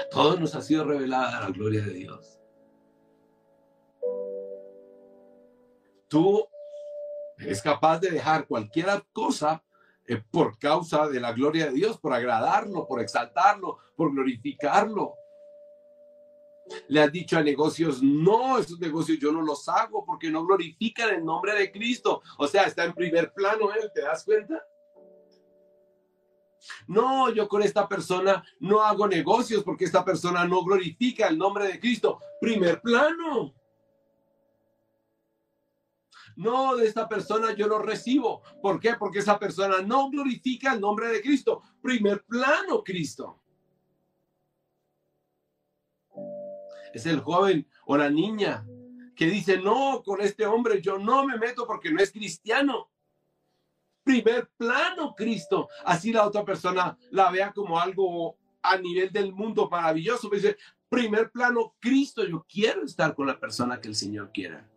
A 0.00 0.08
todos 0.10 0.38
nos 0.38 0.54
ha 0.54 0.62
sido 0.62 0.84
revelada 0.84 1.40
la 1.40 1.50
gloria 1.50 1.82
de 1.82 1.92
Dios. 1.92 2.40
Tú 6.08 6.46
eres 7.36 7.60
capaz 7.60 7.98
de 8.00 8.10
dejar 8.10 8.46
cualquier 8.46 8.86
cosa 9.12 9.62
eh, 10.06 10.22
por 10.30 10.58
causa 10.58 11.06
de 11.08 11.20
la 11.20 11.32
gloria 11.32 11.66
de 11.66 11.72
Dios, 11.72 11.98
por 11.98 12.14
agradarlo, 12.14 12.86
por 12.86 13.00
exaltarlo, 13.00 13.78
por 13.94 14.10
glorificarlo. 14.12 15.14
Le 16.88 17.00
has 17.00 17.12
dicho 17.12 17.38
a 17.38 17.42
negocios, 17.42 18.02
no, 18.02 18.58
esos 18.58 18.78
negocios 18.78 19.18
yo 19.18 19.32
no 19.32 19.42
los 19.42 19.68
hago 19.68 20.04
porque 20.04 20.30
no 20.30 20.44
glorifican 20.44 21.14
el 21.14 21.24
nombre 21.24 21.54
de 21.54 21.70
Cristo. 21.72 22.22
O 22.38 22.46
sea, 22.46 22.64
está 22.64 22.84
en 22.84 22.94
primer 22.94 23.32
plano 23.32 23.72
él, 23.72 23.90
¿te 23.94 24.02
das 24.02 24.24
cuenta? 24.24 24.62
No, 26.86 27.30
yo 27.30 27.48
con 27.48 27.62
esta 27.62 27.88
persona 27.88 28.42
no 28.60 28.82
hago 28.82 29.06
negocios 29.06 29.62
porque 29.62 29.84
esta 29.84 30.04
persona 30.04 30.44
no 30.44 30.62
glorifica 30.64 31.28
el 31.28 31.38
nombre 31.38 31.66
de 31.66 31.80
Cristo. 31.80 32.18
Primer 32.40 32.80
plano. 32.80 33.54
No, 36.36 36.76
de 36.76 36.86
esta 36.86 37.08
persona 37.08 37.52
yo 37.52 37.66
no 37.66 37.78
recibo. 37.78 38.42
¿Por 38.62 38.78
qué? 38.78 38.94
Porque 38.94 39.18
esa 39.18 39.38
persona 39.38 39.82
no 39.82 40.08
glorifica 40.08 40.72
el 40.72 40.80
nombre 40.80 41.08
de 41.08 41.20
Cristo. 41.20 41.62
Primer 41.82 42.24
plano, 42.24 42.82
Cristo. 42.84 43.40
Es 46.92 47.06
el 47.06 47.20
joven 47.20 47.66
o 47.86 47.96
la 47.96 48.10
niña 48.10 48.64
que 49.14 49.26
dice, 49.26 49.58
no, 49.58 50.02
con 50.04 50.20
este 50.20 50.46
hombre 50.46 50.80
yo 50.80 50.96
no 50.96 51.26
me 51.26 51.36
meto 51.38 51.66
porque 51.66 51.90
no 51.90 52.00
es 52.00 52.12
cristiano. 52.12 52.88
Primer 54.04 54.48
plano, 54.56 55.14
Cristo. 55.16 55.68
Así 55.84 56.12
la 56.12 56.24
otra 56.24 56.44
persona 56.44 56.96
la 57.10 57.30
vea 57.30 57.52
como 57.52 57.80
algo 57.80 58.38
a 58.62 58.78
nivel 58.78 59.10
del 59.10 59.32
mundo 59.32 59.68
maravilloso. 59.68 60.30
Dice, 60.30 60.56
primer 60.88 61.30
plano, 61.30 61.74
Cristo, 61.80 62.24
yo 62.24 62.46
quiero 62.48 62.84
estar 62.84 63.14
con 63.14 63.26
la 63.26 63.38
persona 63.38 63.80
que 63.80 63.88
el 63.88 63.96
Señor 63.96 64.30
quiera. 64.32 64.68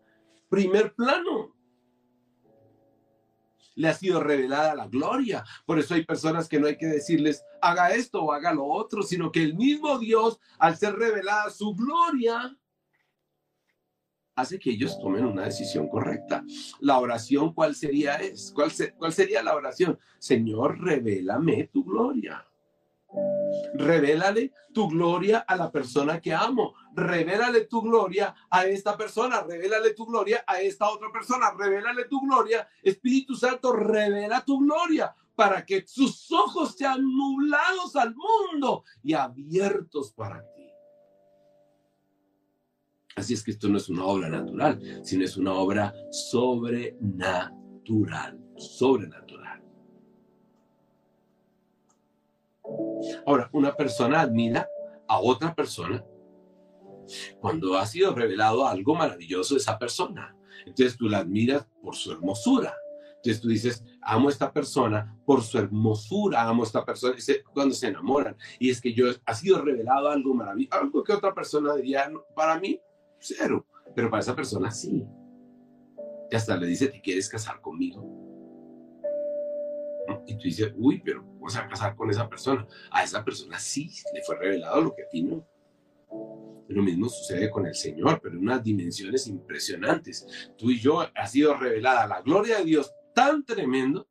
Primer 0.49 0.93
plano 0.95 1.53
le 3.75 3.87
ha 3.87 3.93
sido 3.93 4.21
revelada 4.21 4.75
la 4.75 4.87
gloria. 4.87 5.43
Por 5.65 5.79
eso 5.79 5.93
hay 5.93 6.05
personas 6.05 6.47
que 6.47 6.59
no 6.59 6.67
hay 6.67 6.77
que 6.77 6.87
decirles, 6.87 7.43
haga 7.61 7.91
esto 7.91 8.21
o 8.23 8.31
haga 8.31 8.53
lo 8.53 8.65
otro, 8.65 9.03
sino 9.03 9.31
que 9.31 9.43
el 9.43 9.55
mismo 9.55 9.97
Dios, 9.99 10.39
al 10.59 10.77
ser 10.77 10.95
revelada 10.95 11.49
su 11.49 11.73
gloria, 11.75 12.55
hace 14.35 14.59
que 14.59 14.71
ellos 14.71 14.99
tomen 14.99 15.25
una 15.25 15.45
decisión 15.45 15.87
correcta. 15.87 16.43
La 16.79 16.99
oración, 16.99 17.53
¿cuál 17.53 17.75
sería? 17.75 18.15
Es? 18.15 18.51
¿Cuál, 18.53 18.71
¿Cuál 18.97 19.13
sería 19.13 19.43
la 19.43 19.55
oración? 19.55 19.99
Señor, 20.19 20.79
revélame 20.79 21.69
tu 21.71 21.83
gloria. 21.83 22.45
Revélale 23.73 24.51
tu 24.73 24.87
gloria 24.87 25.39
a 25.39 25.55
la 25.55 25.71
persona 25.71 26.19
que 26.19 26.33
amo. 26.33 26.73
Revélale 26.95 27.67
tu 27.67 27.81
gloria 27.81 28.33
a 28.49 28.65
esta 28.65 28.97
persona. 28.97 29.43
Revélale 29.43 29.93
tu 29.93 30.05
gloria 30.05 30.43
a 30.45 30.61
esta 30.61 30.89
otra 30.89 31.11
persona. 31.11 31.53
Revélale 31.57 32.07
tu 32.07 32.19
gloria. 32.21 32.67
Espíritu 32.81 33.35
Santo, 33.35 33.71
revela 33.71 34.43
tu 34.45 34.59
gloria 34.59 35.13
para 35.35 35.65
que 35.65 35.85
sus 35.87 36.31
ojos 36.31 36.75
sean 36.75 37.01
nublados 37.01 37.95
al 37.95 38.15
mundo 38.15 38.83
y 39.01 39.13
abiertos 39.13 40.13
para 40.13 40.41
ti. 40.53 40.61
Así 43.15 43.33
es 43.33 43.43
que 43.43 43.51
esto 43.51 43.67
no 43.67 43.77
es 43.77 43.89
una 43.89 44.05
obra 44.05 44.29
natural, 44.29 45.01
sino 45.03 45.25
es 45.25 45.35
una 45.37 45.53
obra 45.53 45.93
sobrenatural, 46.11 48.39
sobrenatural. 48.57 49.20
Ahora, 53.25 53.49
una 53.53 53.75
persona 53.75 54.21
admira 54.21 54.67
a 55.07 55.19
otra 55.19 55.53
persona 55.53 56.03
cuando 57.39 57.77
ha 57.77 57.85
sido 57.85 58.13
revelado 58.13 58.67
algo 58.67 58.95
maravilloso 58.95 59.55
de 59.55 59.59
esa 59.59 59.77
persona. 59.77 60.35
Entonces 60.65 60.97
tú 60.97 61.09
la 61.09 61.19
admiras 61.19 61.67
por 61.81 61.95
su 61.95 62.11
hermosura. 62.11 62.73
Entonces 63.17 63.41
tú 63.41 63.49
dices, 63.49 63.83
amo 64.01 64.29
a 64.29 64.31
esta 64.31 64.51
persona 64.51 65.15
por 65.25 65.43
su 65.43 65.57
hermosura, 65.57 66.41
amo 66.47 66.63
a 66.63 66.65
esta 66.65 66.83
persona. 66.83 67.15
cuando 67.53 67.75
se 67.75 67.87
enamoran. 67.87 68.35
Y 68.59 68.69
es 68.69 68.81
que 68.81 68.93
yo 68.93 69.05
ha 69.25 69.33
sido 69.35 69.61
revelado 69.61 70.09
algo 70.09 70.33
maravilloso, 70.33 70.79
algo 70.79 71.03
que 71.03 71.13
otra 71.13 71.33
persona 71.33 71.75
diría, 71.75 72.11
para 72.35 72.59
mí, 72.59 72.79
cero. 73.19 73.65
Pero 73.95 74.09
para 74.09 74.21
esa 74.21 74.35
persona 74.35 74.71
sí. 74.71 75.05
Y 76.31 76.35
hasta 76.35 76.55
le 76.55 76.65
dice, 76.65 76.87
¿te 76.87 77.01
quieres 77.01 77.29
casar 77.29 77.61
conmigo? 77.61 78.20
Y 80.27 80.35
tú 80.35 80.43
dices, 80.43 80.73
uy, 80.77 81.01
pero 81.03 81.23
vamos 81.23 81.55
a 81.55 81.67
casar 81.67 81.95
con 81.95 82.09
esa 82.09 82.27
persona. 82.27 82.67
A 82.91 83.03
esa 83.03 83.23
persona 83.23 83.59
sí 83.59 83.91
le 84.13 84.23
fue 84.23 84.37
revelado 84.37 84.81
lo 84.81 84.95
que 84.95 85.03
a 85.03 85.09
ti 85.09 85.23
no. 85.23 85.45
Lo 86.67 86.83
mismo 86.83 87.09
sucede 87.09 87.49
con 87.49 87.65
el 87.65 87.75
Señor, 87.75 88.19
pero 88.21 88.35
en 88.35 88.41
unas 88.41 88.63
dimensiones 88.63 89.27
impresionantes. 89.27 90.25
Tú 90.57 90.71
y 90.71 90.79
yo 90.79 91.01
ha 91.01 91.27
sido 91.27 91.55
revelada 91.57 92.07
la 92.07 92.21
gloria 92.21 92.59
de 92.59 92.65
Dios 92.65 92.93
tan 93.13 93.43
tremendo 93.45 94.07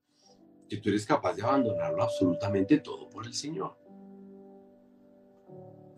que 0.69 0.77
tú 0.77 0.91
eres 0.91 1.07
capaz 1.07 1.35
de 1.35 1.43
abandonarlo 1.43 2.03
absolutamente 2.03 2.79
todo 2.79 3.09
por 3.09 3.27
el 3.27 3.35
Señor. 3.35 3.77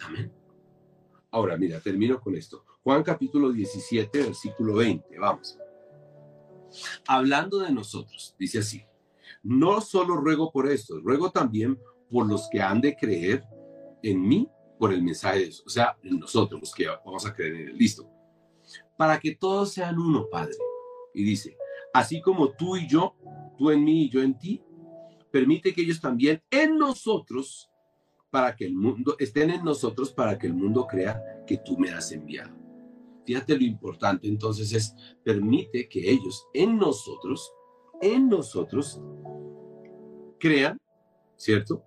Amén. 0.01 0.33
Ahora, 1.31 1.57
mira, 1.57 1.81
termino 1.81 2.21
con 2.21 2.37
esto. 2.37 2.65
Juan 2.83 3.03
capítulo 3.03 3.53
17, 3.53 4.23
versículo 4.23 4.75
20. 4.75 5.19
Vamos. 5.19 5.59
Hablando 7.07 7.59
de 7.59 7.73
nosotros, 7.73 8.35
dice 8.39 8.61
así. 8.61 8.85
No 9.43 9.81
solo 9.81 10.17
ruego 10.17 10.53
por 10.53 10.71
esto, 10.71 11.01
ruego 11.01 11.31
también 11.31 11.79
por 12.11 12.29
los 12.29 12.49
que 12.51 12.61
han 12.61 12.81
de 12.81 12.95
creer 12.95 13.45
en 14.03 14.21
mí 14.27 14.49
por 14.79 14.93
el 14.93 15.03
mensaje 15.03 15.39
de 15.39 15.45
eso. 15.45 15.63
O 15.67 15.71
sea, 15.71 15.97
en 16.03 16.19
nosotros, 16.19 16.61
los 16.61 16.75
que 16.75 16.87
vamos 17.05 17.25
a 17.27 17.33
creer 17.33 17.55
en 17.55 17.69
él. 17.69 17.77
Listo. 17.77 18.09
Para 18.97 19.19
que 19.19 19.35
todos 19.35 19.73
sean 19.73 19.99
uno, 19.99 20.27
Padre. 20.31 20.55
Y 21.15 21.23
dice, 21.25 21.57
así 21.93 22.21
como 22.21 22.51
tú 22.51 22.77
y 22.77 22.89
yo, 22.89 23.15
tú 23.57 23.71
en 23.71 23.85
mí 23.85 24.05
y 24.05 24.11
yo 24.11 24.23
en 24.23 24.39
ti, 24.39 24.63
permite 25.31 25.73
que 25.73 25.83
ellos 25.83 26.01
también 26.01 26.43
en 26.51 26.79
nosotros, 26.79 27.71
para 28.31 28.57
que 28.57 28.67
el 28.67 28.75
mundo, 28.75 29.17
estén 29.19 29.51
en 29.51 29.65
nosotros, 29.65 30.13
para 30.13 30.39
que 30.39 30.47
el 30.47 30.55
mundo 30.55 30.87
crea 30.87 31.23
que 31.47 31.59
tú 31.59 31.77
me 31.79 31.91
has 31.91 32.13
enviado. 32.13 32.53
Fíjate 33.25 33.57
lo 33.57 33.65
importante 33.65 34.27
entonces 34.27 34.73
es, 34.73 34.95
permite 35.23 35.89
que 35.89 36.11
ellos 36.11 36.47
en 36.55 36.77
nosotros, 36.77 37.53
en 38.01 38.29
nosotros, 38.29 39.01
crean, 40.43 40.77
¿cierto? 41.37 41.85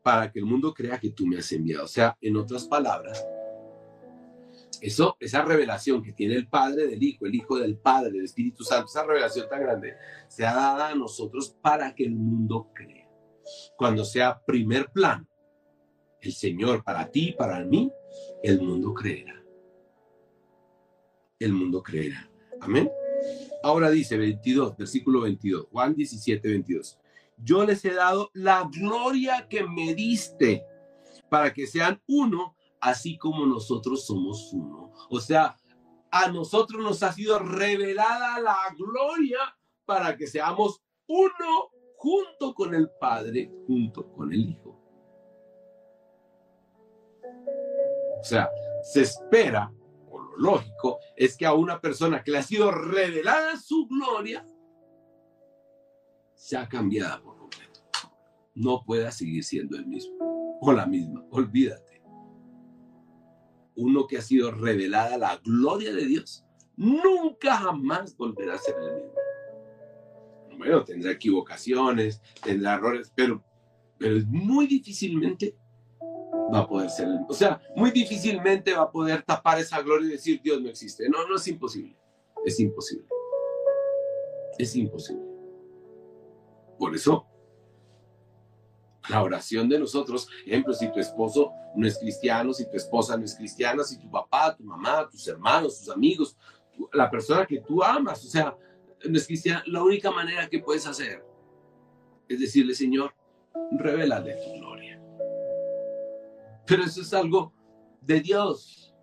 Para 0.00 0.30
que 0.30 0.38
el 0.38 0.44
mundo 0.44 0.72
crea 0.72 1.00
que 1.00 1.10
tú 1.10 1.26
me 1.26 1.38
has 1.38 1.50
enviado. 1.50 1.86
O 1.86 1.88
sea, 1.88 2.16
en 2.20 2.36
otras 2.36 2.64
palabras, 2.68 3.26
eso, 4.80 5.16
esa 5.18 5.42
revelación 5.42 6.00
que 6.00 6.12
tiene 6.12 6.36
el 6.36 6.46
Padre 6.46 6.86
del 6.86 7.02
Hijo, 7.02 7.26
el 7.26 7.34
Hijo 7.34 7.58
del 7.58 7.76
Padre, 7.78 8.18
el 8.18 8.24
Espíritu 8.26 8.62
Santo, 8.62 8.86
esa 8.86 9.04
revelación 9.04 9.48
tan 9.48 9.62
grande, 9.62 9.96
se 10.28 10.46
ha 10.46 10.54
dado 10.54 10.84
a 10.84 10.94
nosotros 10.94 11.56
para 11.60 11.92
que 11.92 12.04
el 12.04 12.14
mundo 12.14 12.70
crea. 12.72 13.10
Cuando 13.76 14.04
sea 14.04 14.40
primer 14.40 14.90
plano, 14.92 15.26
el 16.20 16.32
Señor 16.32 16.84
para 16.84 17.10
ti, 17.10 17.34
para 17.36 17.64
mí, 17.64 17.90
el 18.44 18.60
mundo 18.60 18.94
creerá. 18.94 19.42
El 21.40 21.52
mundo 21.54 21.82
creerá. 21.82 22.30
Amén. 22.60 22.88
Ahora 23.64 23.90
dice 23.90 24.16
22, 24.16 24.76
versículo 24.76 25.22
22, 25.22 25.66
Juan 25.72 25.96
17, 25.96 26.48
22 26.48 27.00
yo 27.42 27.64
les 27.64 27.84
he 27.84 27.94
dado 27.94 28.30
la 28.34 28.68
gloria 28.70 29.48
que 29.48 29.64
me 29.64 29.94
diste 29.94 30.64
para 31.28 31.52
que 31.52 31.66
sean 31.66 32.02
uno, 32.06 32.56
así 32.80 33.16
como 33.18 33.46
nosotros 33.46 34.06
somos 34.06 34.50
uno. 34.52 34.92
O 35.08 35.20
sea, 35.20 35.56
a 36.10 36.28
nosotros 36.28 36.82
nos 36.82 37.02
ha 37.02 37.12
sido 37.12 37.38
revelada 37.38 38.40
la 38.40 38.58
gloria 38.76 39.38
para 39.84 40.16
que 40.16 40.26
seamos 40.26 40.82
uno 41.06 41.70
junto 41.96 42.54
con 42.54 42.74
el 42.74 42.90
Padre, 43.00 43.50
junto 43.66 44.10
con 44.12 44.32
el 44.32 44.50
Hijo. 44.50 44.76
O 48.20 48.24
sea, 48.24 48.50
se 48.82 49.02
espera, 49.02 49.72
o 50.10 50.18
lo 50.18 50.36
lógico, 50.36 50.98
es 51.16 51.36
que 51.36 51.46
a 51.46 51.54
una 51.54 51.80
persona 51.80 52.22
que 52.22 52.32
le 52.32 52.38
ha 52.38 52.42
sido 52.42 52.70
revelada 52.70 53.56
su 53.56 53.86
gloria, 53.86 54.44
se 56.40 56.56
ha 56.56 56.66
cambiado 56.66 57.22
por 57.22 57.36
completo. 57.36 57.80
No 58.54 58.82
pueda 58.82 59.10
seguir 59.12 59.44
siendo 59.44 59.76
el 59.76 59.86
mismo 59.86 60.16
o 60.62 60.72
la 60.72 60.86
misma. 60.86 61.22
Olvídate. 61.30 62.02
Uno 63.76 64.06
que 64.06 64.16
ha 64.16 64.22
sido 64.22 64.50
revelada 64.50 65.18
la 65.18 65.36
gloria 65.36 65.92
de 65.92 66.06
Dios, 66.06 66.44
nunca 66.76 67.58
jamás 67.58 68.16
volverá 68.16 68.54
a 68.54 68.58
ser 68.58 68.74
el 68.74 68.94
mismo. 68.94 69.12
Bueno, 70.56 70.84
tendrá 70.84 71.12
equivocaciones, 71.12 72.22
tendrá 72.42 72.74
errores, 72.74 73.12
pero, 73.14 73.44
pero 73.98 74.24
muy 74.26 74.66
difícilmente 74.66 75.56
va 76.52 76.60
a 76.60 76.66
poder 76.66 76.90
ser, 76.90 77.06
o 77.28 77.34
sea, 77.34 77.60
muy 77.76 77.90
difícilmente 77.90 78.72
va 78.72 78.84
a 78.84 78.90
poder 78.90 79.22
tapar 79.22 79.58
esa 79.58 79.80
gloria 79.82 80.08
y 80.08 80.12
decir 80.12 80.40
Dios 80.42 80.60
no 80.60 80.68
existe. 80.68 81.08
No, 81.08 81.28
no 81.28 81.36
es 81.36 81.46
imposible. 81.48 81.96
Es 82.44 82.58
imposible. 82.58 83.06
Es 84.58 84.74
imposible. 84.74 85.29
Por 86.80 86.94
eso, 86.94 87.26
la 89.10 89.22
oración 89.22 89.68
de 89.68 89.78
nosotros, 89.78 90.26
ejemplo, 90.46 90.72
si 90.72 90.90
tu 90.90 90.98
esposo 90.98 91.52
no 91.76 91.86
es 91.86 91.98
cristiano, 91.98 92.54
si 92.54 92.64
tu 92.70 92.74
esposa 92.74 93.18
no 93.18 93.24
es 93.26 93.34
cristiana, 93.34 93.84
si 93.84 93.98
tu 93.98 94.10
papá, 94.10 94.56
tu 94.56 94.64
mamá, 94.64 95.06
tus 95.06 95.28
hermanos, 95.28 95.78
tus 95.78 95.90
amigos, 95.90 96.38
la 96.94 97.10
persona 97.10 97.44
que 97.44 97.60
tú 97.60 97.84
amas, 97.84 98.24
o 98.24 98.28
sea, 98.28 98.56
no 99.06 99.18
es 99.18 99.26
cristiana, 99.26 99.62
la 99.66 99.82
única 99.82 100.10
manera 100.10 100.48
que 100.48 100.60
puedes 100.60 100.86
hacer 100.86 101.22
es 102.26 102.40
decirle, 102.40 102.74
Señor, 102.74 103.14
revélale 103.72 104.36
tu 104.36 104.58
gloria. 104.58 104.98
Pero 106.66 106.84
eso 106.84 107.02
es 107.02 107.12
algo 107.12 107.52
de 108.00 108.20
Dios. 108.20 108.94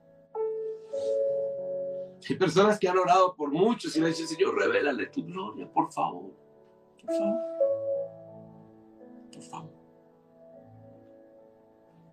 Hay 2.28 2.36
personas 2.38 2.80
que 2.80 2.90
han 2.90 2.98
orado 2.98 3.36
por 3.36 3.52
muchos 3.52 3.96
y 3.96 4.02
le 4.02 4.08
dicen, 4.08 4.28
Señor, 4.28 4.58
revélale 4.58 5.06
tu 5.08 5.24
gloria, 5.24 5.72
por 5.72 5.92
favor. 5.92 6.34
Por 7.06 7.16
favor. 7.16 7.67
Por 9.38 9.46
favor. 9.46 9.78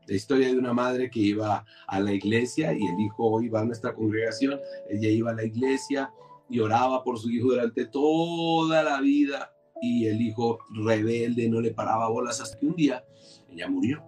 La 0.06 0.14
historia 0.14 0.48
de 0.48 0.58
una 0.58 0.74
madre 0.74 1.08
que 1.10 1.20
iba 1.20 1.64
a 1.86 2.00
la 2.00 2.12
iglesia 2.12 2.74
y 2.74 2.84
el 2.84 3.00
hijo 3.00 3.40
iba 3.40 3.60
a 3.60 3.64
nuestra 3.64 3.94
congregación. 3.94 4.60
Ella 4.90 5.08
iba 5.08 5.30
a 5.30 5.34
la 5.34 5.44
iglesia 5.44 6.12
y 6.50 6.60
oraba 6.60 7.02
por 7.02 7.18
su 7.18 7.30
hijo 7.30 7.48
durante 7.48 7.86
toda 7.86 8.82
la 8.82 9.00
vida 9.00 9.50
y 9.80 10.06
el 10.06 10.20
hijo 10.20 10.58
rebelde 10.84 11.48
no 11.48 11.62
le 11.62 11.72
paraba 11.72 12.10
bolas 12.10 12.40
hasta 12.40 12.58
que 12.58 12.66
un 12.66 12.76
día 12.76 13.02
ella 13.50 13.68
murió. 13.68 14.04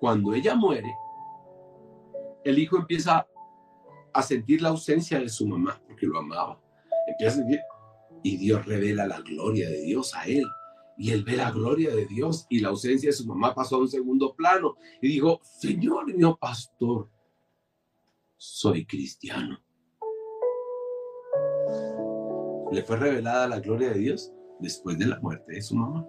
Cuando 0.00 0.34
ella 0.34 0.56
muere, 0.56 0.92
el 2.44 2.58
hijo 2.58 2.78
empieza 2.78 3.26
a 4.12 4.22
sentir 4.22 4.60
la 4.60 4.70
ausencia 4.70 5.20
de 5.20 5.28
su 5.28 5.46
mamá, 5.46 5.80
porque 5.86 6.06
lo 6.06 6.18
amaba. 6.18 6.60
Empieza 7.06 7.34
a 7.34 7.38
sentir, 7.38 7.60
y 8.22 8.36
Dios 8.36 8.66
revela 8.66 9.06
la 9.06 9.20
gloria 9.20 9.68
de 9.68 9.82
Dios 9.82 10.14
a 10.14 10.24
él. 10.24 10.44
Y 10.98 11.12
él 11.12 11.22
ve 11.24 11.36
la 11.36 11.50
gloria 11.50 11.94
de 11.94 12.06
Dios 12.06 12.46
y 12.50 12.60
la 12.60 12.70
ausencia 12.70 13.10
de 13.10 13.14
su 13.14 13.26
mamá 13.26 13.54
pasó 13.54 13.76
a 13.76 13.80
un 13.80 13.88
segundo 13.88 14.34
plano. 14.34 14.76
Y 15.00 15.08
dijo, 15.08 15.40
Señor 15.42 16.12
mío 16.12 16.36
pastor, 16.40 17.08
soy 18.36 18.84
cristiano. 18.84 19.58
Le 22.72 22.82
fue 22.82 22.96
revelada 22.96 23.48
la 23.48 23.60
gloria 23.60 23.90
de 23.90 24.00
Dios 24.00 24.32
después 24.60 24.98
de 24.98 25.06
la 25.06 25.20
muerte 25.20 25.54
de 25.54 25.62
su 25.62 25.76
mamá 25.76 26.06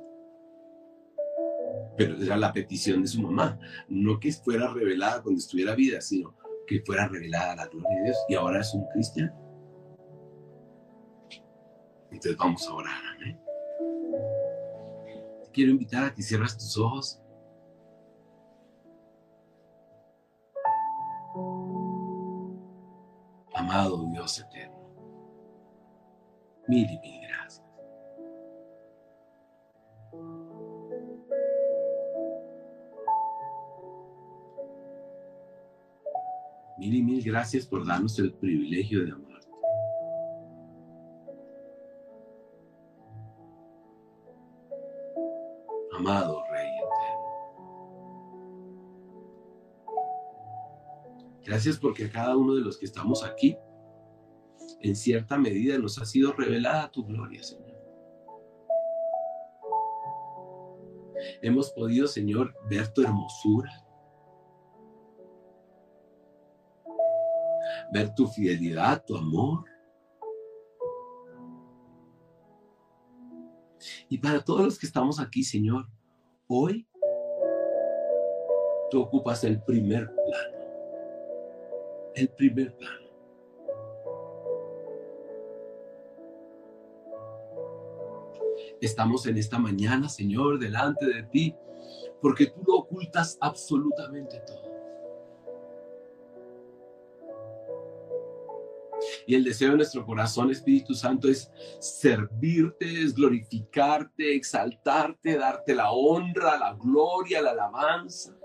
pero 1.99 2.15
era 2.15 2.37
la 2.37 2.53
petición 2.53 3.01
de 3.01 3.09
su 3.09 3.21
mamá, 3.21 3.59
no 3.89 4.21
que 4.21 4.31
fuera 4.31 4.71
revelada 4.73 5.21
cuando 5.21 5.39
estuviera 5.39 5.75
vida, 5.75 5.99
sino 5.99 6.33
que 6.65 6.79
fuera 6.79 7.09
revelada 7.09 7.57
la 7.57 7.67
gloria 7.67 7.89
de 7.89 8.03
Dios 8.05 8.17
y 8.29 8.35
ahora 8.35 8.61
es 8.61 8.73
un 8.73 8.85
cristiano. 8.93 9.33
Entonces 12.05 12.37
vamos 12.37 12.65
a 12.69 12.73
orar, 12.73 13.01
amén. 13.17 13.37
Quiero 15.59 15.73
invitar 15.73 16.05
a 16.05 16.13
que 16.13 16.21
cierres 16.21 16.57
tus 16.57 16.77
ojos. 16.77 17.21
Amado 23.53 24.05
Dios 24.09 24.39
eterno, 24.39 24.79
mil 26.65 26.89
y 26.89 26.99
mil 26.99 27.21
gracias 27.27 27.65
Mil 36.77 36.95
y 36.95 37.03
mil 37.03 37.21
gracias 37.21 37.65
por 37.65 37.85
darnos 37.85 38.17
el 38.19 38.31
privilegio 38.31 39.03
de 39.03 39.11
amarte. 39.11 39.28
Gracias 51.59 51.77
porque 51.77 52.05
a 52.05 52.09
cada 52.09 52.37
uno 52.37 52.55
de 52.55 52.61
los 52.61 52.77
que 52.77 52.85
estamos 52.85 53.21
aquí, 53.21 53.57
en 54.79 54.95
cierta 54.95 55.37
medida 55.37 55.77
nos 55.77 55.97
ha 55.99 56.05
sido 56.05 56.31
revelada 56.31 56.89
tu 56.89 57.05
gloria, 57.05 57.43
Señor. 57.43 57.77
Hemos 61.41 61.69
podido, 61.71 62.07
Señor, 62.07 62.55
ver 62.69 62.87
tu 62.93 63.01
hermosura, 63.01 63.85
ver 67.91 68.15
tu 68.15 68.25
fidelidad, 68.27 69.03
tu 69.05 69.17
amor. 69.17 69.65
Y 74.07 74.17
para 74.17 74.41
todos 74.41 74.61
los 74.61 74.79
que 74.79 74.85
estamos 74.85 75.19
aquí, 75.19 75.43
Señor, 75.43 75.89
hoy 76.47 76.87
tú 78.89 79.01
ocupas 79.01 79.43
el 79.43 79.61
primer 79.61 80.05
plano. 80.05 80.58
El 82.19 82.27
primer 82.27 82.75
plano. 82.75 83.07
Estamos 88.81 89.25
en 89.25 89.37
esta 89.37 89.57
mañana, 89.57 90.09
Señor, 90.09 90.59
delante 90.59 91.05
de 91.05 91.23
ti, 91.23 91.55
porque 92.21 92.47
tú 92.47 92.61
lo 92.67 92.75
ocultas 92.79 93.37
absolutamente 93.39 94.41
todo. 94.45 94.69
Y 99.25 99.35
el 99.35 99.45
deseo 99.45 99.69
de 99.71 99.77
nuestro 99.77 100.05
corazón, 100.05 100.51
Espíritu 100.51 100.93
Santo, 100.93 101.29
es 101.29 101.49
servirte, 101.79 103.01
es 103.01 103.15
glorificarte, 103.15 104.35
exaltarte, 104.35 105.37
darte 105.37 105.73
la 105.73 105.91
honra, 105.91 106.59
la 106.59 106.73
gloria, 106.73 107.41
la 107.41 107.51
alabanza. 107.51 108.38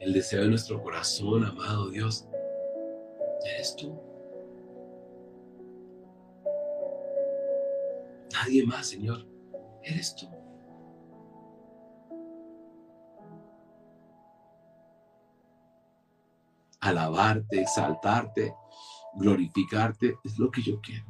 El 0.00 0.12
deseo 0.12 0.42
de 0.42 0.48
nuestro 0.48 0.82
corazón, 0.82 1.44
amado 1.44 1.90
Dios, 1.90 2.26
eres 3.44 3.74
tú. 3.76 3.98
Nadie 8.32 8.64
más, 8.66 8.88
Señor, 8.88 9.26
eres 9.82 10.14
tú. 10.14 10.28
alabarte, 16.80 17.60
exaltarte, 17.60 18.54
glorificarte, 19.14 20.18
es 20.24 20.38
lo 20.38 20.50
que 20.50 20.62
yo 20.62 20.80
quiero. 20.80 21.06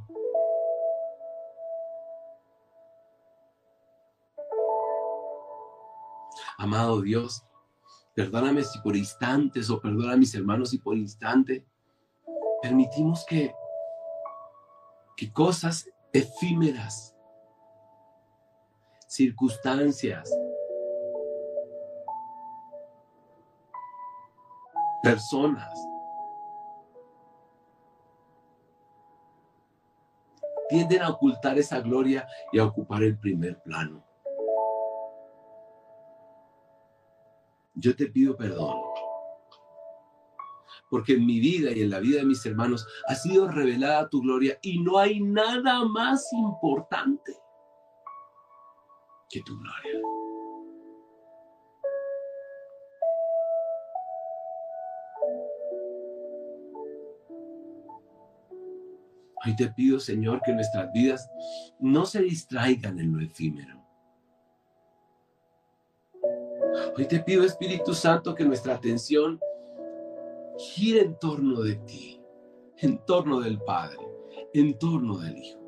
Amado 6.59 7.01
Dios, 7.03 7.45
perdóname 8.19 8.65
si 8.65 8.81
por 8.81 8.97
instantes 8.97 9.71
o 9.71 9.81
perdona 9.81 10.15
a 10.15 10.17
mis 10.17 10.35
hermanos 10.35 10.71
si 10.71 10.79
por 10.79 10.97
instante 10.97 11.65
permitimos 12.61 13.25
que, 13.25 13.55
que 15.17 15.33
cosas 15.33 15.89
efímeras, 16.13 17.15
circunstancias, 19.07 20.37
personas. 25.01 25.73
Tienden 30.69 31.03
a 31.03 31.11
ocultar 31.11 31.57
esa 31.57 31.79
gloria 31.79 32.27
y 32.53 32.59
a 32.59 32.65
ocupar 32.65 33.05
el 33.05 33.17
primer 33.17 33.63
plano. 33.63 34.08
Yo 37.81 37.95
te 37.95 38.07
pido 38.07 38.37
perdón. 38.37 38.77
Porque 40.91 41.15
en 41.15 41.27
mi 41.27 41.39
vida 41.39 41.71
y 41.71 41.83
en 41.83 41.91
la 41.91 42.01
vida 42.01 42.19
de 42.19 42.27
mis 42.27 42.45
hermanos 42.45 42.87
ha 43.07 43.15
sido 43.15 43.49
revelada 43.49 44.09
tu 44.09 44.21
gloria 44.23 44.59
y 44.63 44.81
no 44.81 44.99
hay 44.99 45.21
nada 45.21 45.85
más 45.85 46.33
importante. 46.33 47.37
que 49.31 49.43
tu 49.43 49.59
gloria. 49.59 50.01
Hoy 59.45 59.57
te 59.57 59.69
pido, 59.69 60.01
Señor, 60.01 60.41
que 60.45 60.53
nuestras 60.53 60.91
vidas 60.93 61.31
no 61.79 62.07
se 62.07 62.23
distraigan 62.23 62.99
en 62.99 63.13
lo 63.13 63.21
efímero. 63.21 63.78
Hoy 66.99 67.07
te 67.07 67.21
pido, 67.21 67.45
Espíritu 67.45 67.95
Santo, 67.95 68.35
que 68.35 68.45
nuestra 68.45 68.75
atención 68.75 69.39
gire 70.59 71.03
en 71.03 71.17
torno 71.17 71.63
de 71.63 71.77
ti, 71.77 72.21
en 72.79 72.99
torno 73.05 73.39
del 73.39 73.61
Padre, 73.61 74.01
en 74.53 74.77
torno 74.77 75.17
del 75.19 75.39
Hijo. 75.39 75.61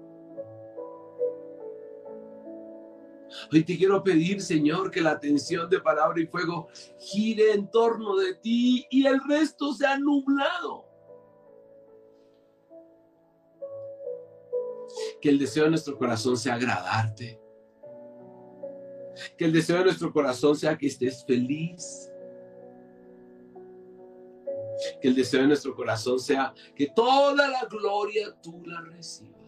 Hoy 3.52 3.62
te 3.62 3.78
quiero 3.78 4.02
pedir, 4.02 4.42
Señor, 4.42 4.90
que 4.90 5.00
la 5.00 5.12
atención 5.12 5.70
de 5.70 5.78
palabra 5.78 6.20
y 6.20 6.26
fuego 6.26 6.66
gire 6.98 7.52
en 7.52 7.70
torno 7.70 8.16
de 8.16 8.34
ti 8.34 8.88
y 8.90 9.06
el 9.06 9.20
resto 9.22 9.72
sea 9.72 10.00
nublado. 10.00 10.84
Que 15.20 15.28
el 15.28 15.38
deseo 15.38 15.62
de 15.62 15.70
nuestro 15.70 15.96
corazón 15.96 16.36
sea 16.36 16.54
agradarte. 16.54 17.40
Que 19.36 19.44
el 19.44 19.52
deseo 19.52 19.78
de 19.78 19.84
nuestro 19.84 20.12
corazón 20.12 20.56
sea 20.56 20.76
que 20.76 20.86
estés 20.86 21.24
feliz. 21.24 22.10
Que 25.00 25.08
el 25.08 25.14
deseo 25.14 25.42
de 25.42 25.48
nuestro 25.48 25.74
corazón 25.74 26.18
sea 26.18 26.54
que 26.74 26.86
toda 26.94 27.48
la 27.48 27.64
gloria 27.66 28.34
tú 28.42 28.62
la 28.64 28.80
recibas. 28.80 29.40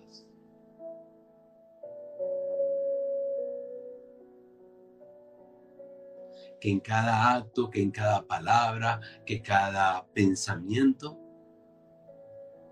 que 6.63 6.71
en 6.71 6.79
cada 6.79 7.35
acto, 7.35 7.69
que 7.69 7.83
en 7.83 7.91
cada 7.91 8.25
palabra, 8.25 9.01
que 9.27 9.43
cada 9.43 10.07
pensamiento 10.15 11.19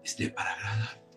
esté 0.04 0.30
para 0.30 0.52
agradarte. 0.52 1.09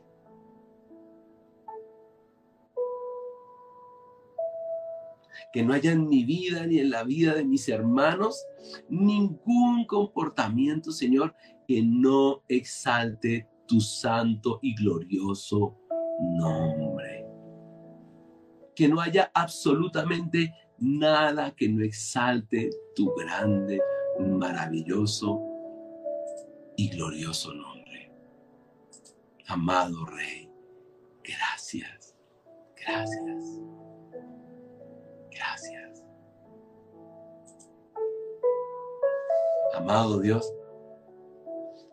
Que 5.53 5.63
no 5.63 5.73
haya 5.73 5.91
en 5.91 6.09
mi 6.09 6.23
vida 6.23 6.65
ni 6.65 6.79
en 6.79 6.89
la 6.89 7.03
vida 7.03 7.35
de 7.35 7.45
mis 7.45 7.69
hermanos 7.69 8.43
ningún 8.89 9.85
comportamiento, 9.85 10.91
Señor, 10.91 11.35
que 11.67 11.81
no 11.83 12.43
exalte 12.47 13.47
tu 13.67 13.79
santo 13.79 14.59
y 14.61 14.75
glorioso 14.75 15.77
nombre. 16.19 17.25
Que 18.75 18.87
no 18.87 18.99
haya 18.99 19.31
absolutamente 19.33 20.51
nada 20.79 21.55
que 21.55 21.69
no 21.69 21.83
exalte 21.83 22.69
tu 22.95 23.13
grande, 23.15 23.79
maravilloso 24.19 25.41
y 26.75 26.89
glorioso 26.89 27.53
nombre. 27.53 28.11
Amado 29.47 30.05
Rey, 30.05 30.49
gracias, 31.23 32.15
gracias, 32.75 33.62
Amado 39.75 40.19
Dios, 40.19 40.53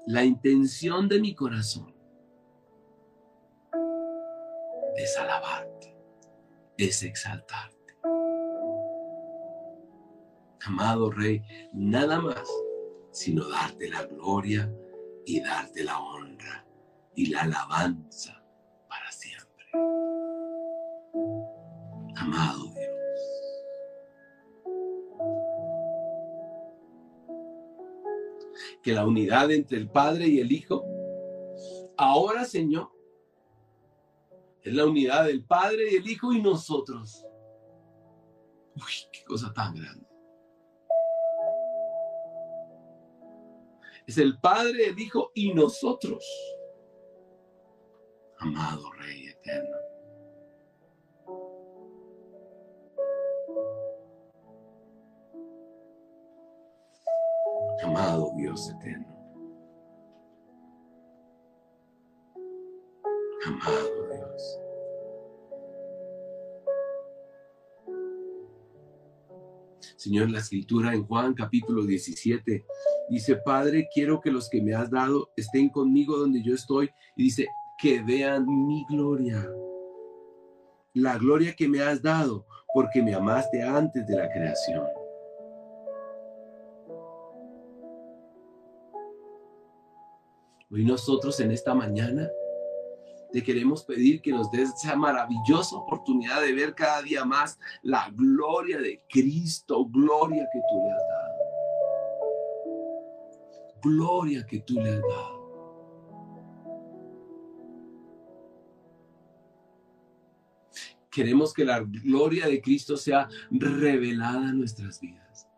la 0.06 0.24
intención 0.24 1.08
de 1.08 1.20
mi 1.20 1.34
corazón 1.34 1.94
es 4.96 5.16
alabarte, 5.18 5.96
es 6.76 7.02
exaltarte 7.02 7.80
amado 10.66 11.10
Rey, 11.10 11.42
nada 11.72 12.20
más 12.20 12.48
sino 13.12 13.48
darte 13.48 13.88
la 13.88 14.04
gloria 14.04 14.72
y 15.26 15.40
darte 15.40 15.82
la 15.82 15.98
honra 15.98 16.64
y 17.14 17.26
la 17.26 17.42
alabanza 17.42 18.42
para 18.88 19.10
siempre. 19.10 19.66
Amado 22.16 22.69
Que 28.82 28.92
la 28.92 29.06
unidad 29.06 29.50
entre 29.50 29.78
el 29.78 29.90
Padre 29.90 30.26
y 30.26 30.40
el 30.40 30.50
Hijo, 30.52 30.84
ahora 31.96 32.44
Señor, 32.44 32.90
es 34.62 34.74
la 34.74 34.86
unidad 34.86 35.26
del 35.26 35.44
Padre 35.44 35.92
y 35.92 35.96
el 35.96 36.08
Hijo 36.08 36.32
y 36.32 36.40
nosotros. 36.40 37.24
Uy, 38.76 38.92
qué 39.12 39.24
cosa 39.24 39.52
tan 39.52 39.74
grande. 39.74 40.06
Es 44.06 44.18
el 44.18 44.38
Padre, 44.40 44.88
el 44.88 44.98
Hijo 44.98 45.30
y 45.34 45.54
nosotros. 45.54 46.24
Amado 48.38 48.90
Rey 48.92 49.28
eterno. 49.28 49.79
Dios 58.50 58.68
eterno. 58.68 59.06
Amado 63.46 64.08
Dios. 64.12 64.60
Señor, 69.96 70.30
la 70.30 70.40
escritura 70.40 70.92
en 70.94 71.06
Juan 71.06 71.34
capítulo 71.34 71.84
17 71.84 72.66
Dice, 73.08 73.36
Padre, 73.36 73.88
quiero 73.94 74.20
que 74.20 74.32
los 74.32 74.48
que 74.48 74.60
me 74.60 74.74
has 74.74 74.90
dado 74.90 75.30
estén 75.36 75.68
conmigo 75.68 76.16
donde 76.16 76.42
yo 76.42 76.54
estoy. 76.54 76.90
Y 77.16 77.24
dice, 77.24 77.46
que 77.78 78.02
vean 78.02 78.46
mi 78.46 78.84
gloria. 78.88 79.48
La 80.94 81.18
gloria 81.18 81.54
que 81.54 81.68
me 81.68 81.80
has 81.82 82.02
dado 82.02 82.46
porque 82.74 83.00
me 83.00 83.14
amaste 83.14 83.62
antes 83.62 84.06
de 84.06 84.16
la 84.16 84.28
creación. 84.28 84.99
Hoy 90.70 90.84
nosotros 90.84 91.40
en 91.40 91.50
esta 91.50 91.74
mañana 91.74 92.28
te 93.32 93.42
queremos 93.42 93.84
pedir 93.84 94.20
que 94.20 94.32
nos 94.32 94.50
des 94.50 94.70
esa 94.70 94.96
maravillosa 94.96 95.76
oportunidad 95.76 96.40
de 96.42 96.52
ver 96.52 96.74
cada 96.74 97.02
día 97.02 97.24
más 97.24 97.58
la 97.82 98.10
gloria 98.12 98.78
de 98.78 99.02
Cristo, 99.08 99.84
gloria 99.86 100.48
que 100.52 100.60
tú 100.68 100.82
le 100.84 100.90
has 100.92 101.08
dado 101.08 101.30
gloria 103.80 104.46
que 104.46 104.60
tú 104.60 104.74
le 104.74 104.90
has 104.90 105.00
dado. 105.00 105.40
Queremos 111.10 111.52
que 111.52 111.64
la 111.64 111.80
gloria 111.80 112.46
de 112.46 112.62
Cristo 112.62 112.96
sea 112.96 113.28
revelada 113.50 114.50
en 114.50 114.58
nuestras 114.58 115.00
vidas. 115.00 115.49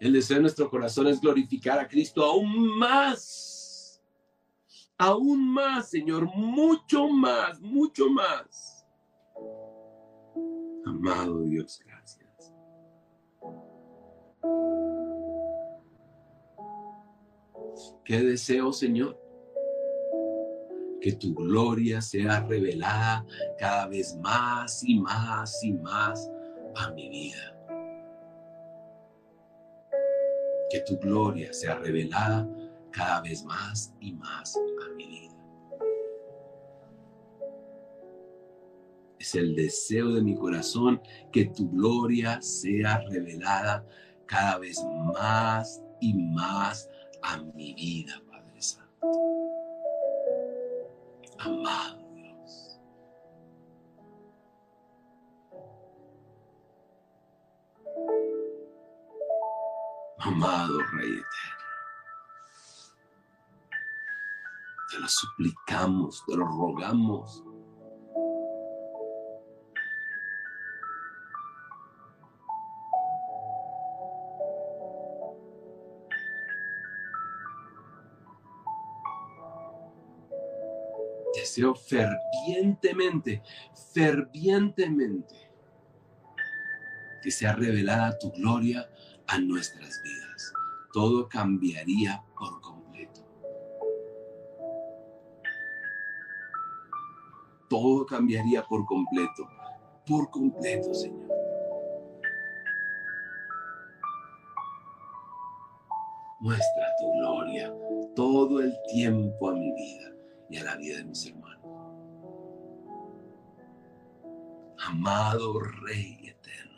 El 0.00 0.14
deseo 0.14 0.36
de 0.36 0.42
nuestro 0.42 0.70
corazón 0.70 1.08
es 1.08 1.20
glorificar 1.20 1.78
a 1.78 1.86
Cristo 1.86 2.24
aún 2.24 2.78
más. 2.78 4.02
Aún 4.96 5.46
más, 5.52 5.90
Señor, 5.90 6.24
mucho 6.34 7.06
más, 7.08 7.60
mucho 7.60 8.08
más. 8.08 8.86
Amado 10.86 11.42
Dios, 11.42 11.82
¿Qué 18.04 18.22
deseo, 18.22 18.72
Señor? 18.72 19.20
Que 21.00 21.12
tu 21.12 21.34
gloria 21.34 22.00
sea 22.00 22.40
revelada 22.40 23.24
cada 23.58 23.86
vez 23.86 24.16
más 24.16 24.82
y 24.82 24.98
más 24.98 25.62
y 25.62 25.72
más 25.74 26.30
a 26.74 26.90
mi 26.90 27.08
vida. 27.08 27.49
Que 30.70 30.80
tu 30.80 30.98
gloria 30.98 31.52
sea 31.52 31.76
revelada 31.76 32.48
cada 32.90 33.20
vez 33.22 33.44
más 33.44 33.92
y 34.00 34.12
más 34.12 34.56
a 34.56 34.94
mi 34.94 35.06
vida. 35.06 35.36
Es 39.18 39.34
el 39.34 39.54
deseo 39.54 40.12
de 40.14 40.22
mi 40.22 40.34
corazón 40.34 41.00
que 41.32 41.46
tu 41.46 41.70
gloria 41.70 42.40
sea 42.40 43.00
revelada 43.08 43.84
cada 44.26 44.58
vez 44.58 44.82
más 45.14 45.82
y 46.00 46.14
más 46.14 46.88
a 47.22 47.36
mi 47.38 47.74
vida, 47.74 48.22
Padre 48.30 48.62
Santo. 48.62 49.10
Amado 51.38 51.99
Amado 60.32 60.78
Rey 60.92 61.10
Eterno. 61.10 61.26
Te 64.88 64.98
lo 65.00 65.08
suplicamos, 65.08 66.24
te 66.24 66.36
lo 66.36 66.46
rogamos. 66.46 67.42
Deseo 81.34 81.74
fervientemente, 81.74 83.42
fervientemente 83.92 85.50
que 87.20 87.30
sea 87.30 87.52
revelada 87.52 88.18
tu 88.18 88.30
gloria 88.32 88.88
a 89.26 89.38
nuestras 89.38 90.02
vidas. 90.02 90.09
Todo 90.92 91.28
cambiaría 91.28 92.24
por 92.36 92.60
completo. 92.60 93.20
Todo 97.68 98.04
cambiaría 98.04 98.64
por 98.64 98.84
completo, 98.84 99.48
por 100.06 100.30
completo, 100.30 100.92
Señor. 100.92 101.28
Muestra 106.40 106.86
tu 106.98 107.12
gloria 107.18 107.72
todo 108.16 108.60
el 108.60 108.74
tiempo 108.90 109.50
a 109.50 109.52
mi 109.52 109.72
vida 109.72 110.12
y 110.48 110.56
a 110.56 110.64
la 110.64 110.76
vida 110.76 110.96
de 110.96 111.04
mis 111.04 111.26
hermanos. 111.26 111.50
Amado 114.78 115.60
Rey 115.60 116.28
eterno, 116.28 116.69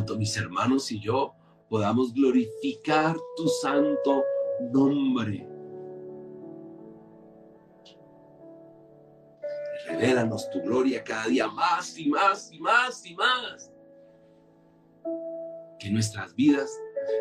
Tanto 0.00 0.16
mis 0.16 0.34
hermanos 0.38 0.90
y 0.92 0.98
yo 0.98 1.34
podamos 1.68 2.14
glorificar 2.14 3.14
tu 3.36 3.46
santo 3.48 4.24
nombre 4.72 5.46
Revélanos 9.86 10.48
tu 10.48 10.62
gloria 10.62 11.04
cada 11.04 11.26
día 11.26 11.48
más 11.48 11.98
y 11.98 12.08
más 12.08 12.50
y 12.50 12.60
más 12.60 13.04
y 13.04 13.14
más. 13.14 13.70
Que 15.78 15.90
nuestras 15.90 16.34
vidas 16.34 16.70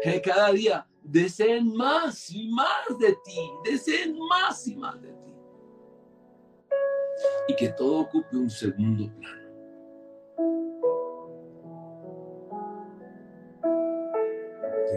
que 0.01 0.21
cada 0.21 0.53
día 0.53 0.87
deseen 1.01 1.75
más 1.75 2.31
y 2.31 2.47
más 2.47 2.97
de 2.97 3.11
ti, 3.25 3.51
deseen 3.65 4.17
más 4.17 4.65
y 4.65 4.77
más 4.77 5.01
de 5.01 5.09
ti. 5.09 5.33
Y 7.49 7.55
que 7.57 7.67
todo 7.73 7.99
ocupe 7.99 8.37
un 8.37 8.49
segundo 8.49 9.13
plano. 9.17 9.39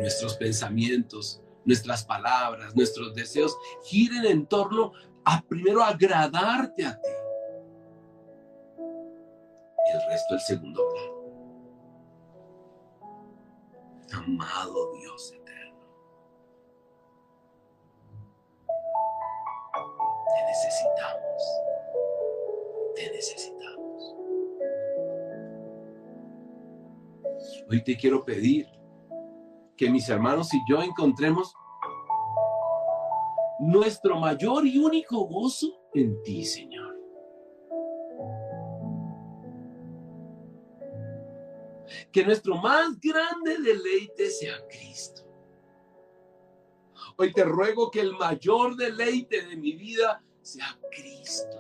Nuestros 0.03 0.37
pensamientos, 0.37 1.41
nuestras 1.65 2.05
palabras, 2.05 2.75
nuestros 2.75 3.15
deseos 3.15 3.57
giren 3.85 4.27
en 4.27 4.47
torno 4.47 4.93
a 5.25 5.43
primero 5.43 5.83
agradarte 5.83 6.85
a 6.85 7.01
ti 7.01 7.09
el 9.93 10.01
resto 10.09 10.35
el 10.35 10.41
segundo 10.41 10.83
plano. 10.89 11.13
Amado 14.15 14.93
Dios 14.95 15.33
eterno, 15.33 15.87
te 20.35 20.45
necesitamos, 20.47 21.43
te 22.95 23.11
necesitamos. 23.11 24.17
Hoy 27.71 27.83
te 27.85 27.97
quiero 27.97 28.25
pedir 28.25 28.69
que 29.77 29.91
mis 29.91 30.09
hermanos 30.09 30.53
y 30.55 30.61
yo 30.69 30.83
encontremos 30.83 31.55
nuestro 33.61 34.19
mayor 34.19 34.67
y 34.67 34.79
único 34.79 35.27
gozo 35.27 35.69
en 35.95 36.23
ti, 36.23 36.45
Señor. 36.45 36.93
que 42.11 42.25
nuestro 42.25 42.57
más 42.57 43.01
grande 43.01 43.59
deleite 43.59 44.31
sea 44.31 44.55
Cristo. 44.69 45.23
Hoy 47.17 47.33
te 47.33 47.45
ruego 47.45 47.91
que 47.91 48.01
el 48.01 48.13
mayor 48.13 48.77
deleite 48.77 49.47
de 49.47 49.57
mi 49.57 49.73
vida 49.73 50.23
sea 50.43 50.79
Cristo. 50.91 51.59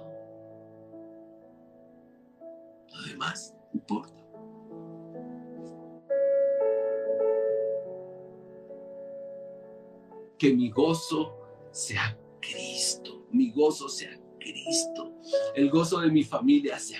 Lo 2.93 3.03
demás 3.09 3.55
importa. 3.73 4.22
Que 10.43 10.53
mi 10.53 10.71
gozo 10.71 11.39
sea 11.71 12.19
Cristo. 12.41 13.29
Mi 13.31 13.53
gozo 13.53 13.89
sea 13.89 14.11
Cristo. 14.41 15.13
El 15.55 15.71
gozo 15.71 16.01
de 16.01 16.11
mi 16.11 16.25
familia 16.25 16.81
sea 16.81 16.99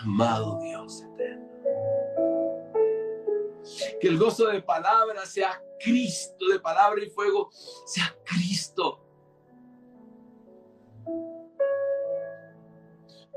Amado 0.00 0.58
Dios 0.58 1.02
eterno. 1.02 1.46
Que 4.00 4.08
el 4.08 4.18
gozo 4.18 4.48
de 4.48 4.60
palabra 4.62 5.24
sea 5.26 5.62
Cristo, 5.78 6.48
de 6.48 6.58
palabra 6.58 7.00
y 7.00 7.08
fuego 7.10 7.50
sea 7.86 8.12
Cristo. 8.24 9.00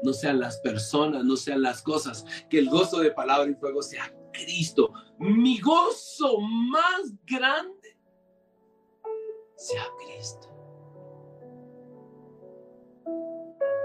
No 0.01 0.11
sean 0.11 0.39
las 0.39 0.57
personas, 0.57 1.23
no 1.23 1.37
sean 1.37 1.61
las 1.61 1.83
cosas. 1.83 2.25
Que 2.49 2.57
el 2.57 2.67
gozo 2.67 2.97
de 2.99 3.11
palabra 3.11 3.51
y 3.51 3.53
fuego 3.53 3.83
sea 3.83 4.11
Cristo. 4.43 4.93
Mi 5.19 5.59
gozo 5.59 6.39
más 6.39 7.13
grande 7.25 7.97
sea 9.55 9.85
Cristo. 9.97 10.47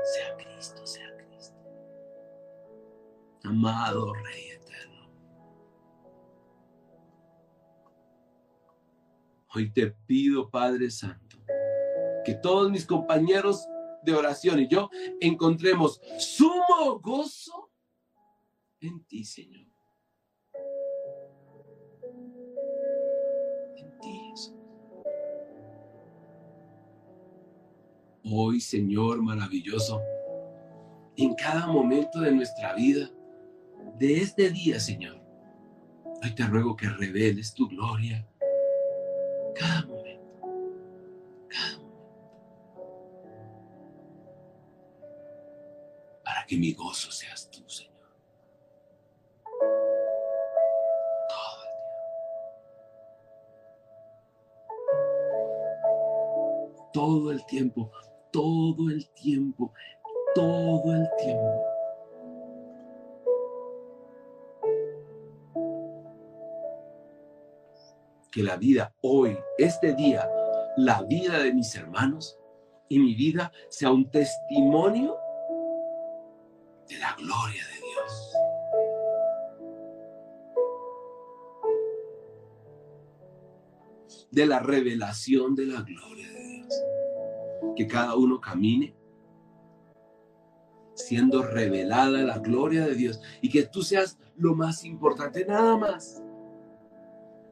Sea 0.04 0.36
Cristo, 0.36 0.86
sea 0.86 1.14
amado 3.44 4.14
Rey 4.14 4.48
eterno. 4.50 5.10
Hoy 9.54 9.72
te 9.72 9.90
pido, 10.06 10.50
Padre 10.50 10.90
Santo, 10.90 11.36
que 12.24 12.34
todos 12.34 12.70
mis 12.70 12.86
compañeros 12.86 13.68
de 14.02 14.14
oración 14.14 14.60
y 14.60 14.68
yo 14.68 14.90
encontremos 15.20 16.00
sumo 16.18 16.98
gozo 17.00 17.70
en 18.80 19.04
ti, 19.04 19.24
Señor. 19.24 19.73
Hoy, 28.26 28.58
Señor 28.58 29.20
maravilloso, 29.22 30.00
en 31.16 31.34
cada 31.34 31.66
momento 31.66 32.20
de 32.20 32.32
nuestra 32.32 32.74
vida, 32.74 33.10
de 33.98 34.16
este 34.16 34.50
día, 34.50 34.80
Señor. 34.80 35.20
Hoy 36.22 36.34
te 36.34 36.42
ruego 36.44 36.74
que 36.74 36.88
reveles 36.88 37.52
tu 37.52 37.68
gloria 37.68 38.26
cada 39.54 39.84
momento, 39.86 40.40
cada 41.48 41.78
momento, 41.78 41.94
para 46.24 46.46
que 46.46 46.56
mi 46.56 46.72
gozo 46.72 47.10
seas 47.12 47.50
tú, 47.50 47.62
Señor. 47.68 47.92
Todo 56.92 57.32
el 57.32 57.44
tiempo. 57.46 57.90
Todo 58.34 58.90
el 58.90 59.08
tiempo, 59.10 59.72
todo 60.34 60.92
el 60.92 61.08
tiempo, 61.18 61.64
que 68.32 68.42
la 68.42 68.56
vida 68.56 68.92
hoy, 69.02 69.38
este 69.56 69.94
día, 69.94 70.28
la 70.76 71.02
vida 71.02 71.38
de 71.44 71.54
mis 71.54 71.76
hermanos 71.76 72.36
y 72.88 72.98
mi 72.98 73.14
vida 73.14 73.52
sea 73.68 73.92
un 73.92 74.10
testimonio 74.10 75.16
de 76.88 76.98
la 76.98 77.14
gloria 77.14 77.62
de 77.68 77.80
Dios. 77.86 78.34
De 84.32 84.44
la 84.44 84.58
revelación 84.58 85.54
de 85.54 85.66
la 85.66 85.82
gloria. 85.82 86.33
Que 87.76 87.86
cada 87.86 88.14
uno 88.16 88.40
camine 88.40 88.94
siendo 90.94 91.42
revelada 91.42 92.22
la 92.22 92.38
gloria 92.38 92.86
de 92.86 92.94
Dios 92.94 93.20
y 93.42 93.48
que 93.48 93.64
tú 93.64 93.82
seas 93.82 94.18
lo 94.36 94.54
más 94.54 94.84
importante, 94.84 95.44
nada 95.44 95.76
más 95.76 96.22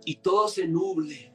y 0.05 0.16
todo 0.16 0.49
se 0.49 0.66
nuble. 0.66 1.31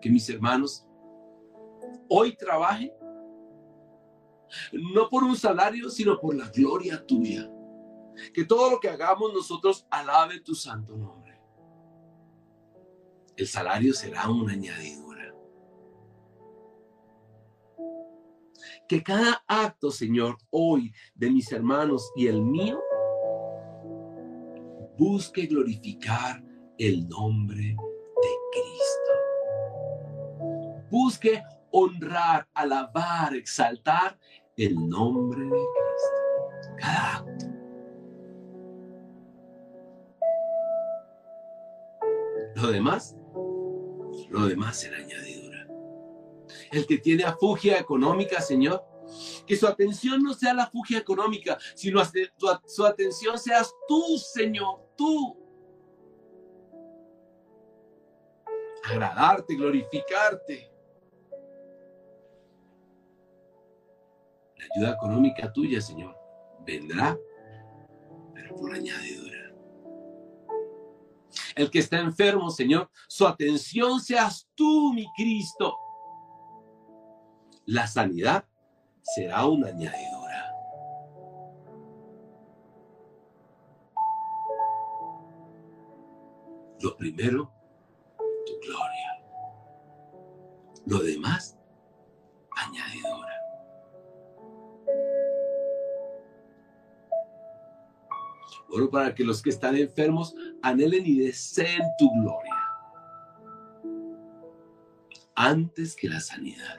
que 0.00 0.08
mis 0.08 0.26
hermanos 0.30 0.86
hoy 2.08 2.34
trabajen, 2.34 2.90
no 4.72 5.10
por 5.10 5.22
un 5.24 5.36
salario, 5.36 5.90
sino 5.90 6.18
por 6.18 6.34
la 6.34 6.48
gloria 6.48 7.06
tuya. 7.06 7.50
Que 8.32 8.46
todo 8.46 8.70
lo 8.70 8.80
que 8.80 8.88
hagamos 8.88 9.30
nosotros 9.34 9.86
alabe 9.90 10.40
tu 10.40 10.54
santo 10.54 10.96
nombre. 10.96 11.19
El 13.40 13.46
salario 13.46 13.94
será 13.94 14.28
una 14.28 14.52
añadidura. 14.52 15.34
Que 18.86 19.02
cada 19.02 19.42
acto, 19.48 19.90
Señor, 19.90 20.36
hoy 20.50 20.92
de 21.14 21.30
mis 21.30 21.50
hermanos 21.50 22.12
y 22.14 22.26
el 22.26 22.42
mío, 22.42 22.78
busque 24.98 25.46
glorificar 25.46 26.44
el 26.76 27.08
nombre 27.08 27.62
de 27.62 28.32
Cristo. 28.52 29.12
Busque 30.90 31.42
honrar, 31.70 32.46
alabar, 32.52 33.34
exaltar 33.34 34.18
el 34.58 34.86
nombre 34.86 35.44
de 35.44 35.48
Cristo. 35.48 36.76
Cada 36.78 37.16
acto. 37.16 37.46
Lo 42.56 42.70
demás, 42.70 43.16
lo 44.30 44.46
demás 44.46 44.78
será 44.80 44.98
añadidura. 44.98 45.66
El 46.72 46.86
que 46.86 46.98
tiene 46.98 47.24
afugia 47.24 47.78
económica, 47.78 48.40
Señor, 48.40 48.84
que 49.46 49.56
su 49.56 49.66
atención 49.66 50.22
no 50.22 50.34
sea 50.34 50.54
la 50.54 50.68
fugia 50.68 50.98
económica, 50.98 51.58
sino 51.74 52.00
su 52.66 52.86
atención 52.86 53.38
seas 53.38 53.74
tú, 53.88 54.18
Señor, 54.18 54.80
tú. 54.96 55.36
Agradarte, 58.84 59.56
glorificarte. 59.56 60.70
La 64.56 64.66
ayuda 64.74 64.94
económica 64.94 65.52
tuya, 65.52 65.80
Señor, 65.80 66.14
vendrá, 66.64 67.18
pero 68.34 68.54
por 68.54 68.72
añadidura. 68.72 69.29
El 71.54 71.70
que 71.70 71.80
está 71.80 71.98
enfermo, 71.98 72.50
Señor, 72.50 72.90
su 73.08 73.26
atención 73.26 74.00
seas 74.00 74.48
tú, 74.54 74.92
mi 74.92 75.06
Cristo. 75.16 75.76
La 77.66 77.86
sanidad 77.86 78.44
será 79.02 79.46
una 79.46 79.68
añadidura. 79.68 80.20
Lo 86.80 86.96
primero, 86.96 87.52
tu 88.46 88.52
gloria. 88.66 89.22
Lo 90.86 90.98
demás, 90.98 91.59
Para 98.90 99.14
que 99.14 99.24
los 99.24 99.42
que 99.42 99.50
están 99.50 99.76
enfermos 99.76 100.34
anhelen 100.62 101.04
y 101.06 101.18
deseen 101.18 101.82
tu 101.98 102.10
gloria 102.22 102.54
antes 105.34 105.96
que 105.96 106.08
la 106.08 106.20
sanidad. 106.20 106.76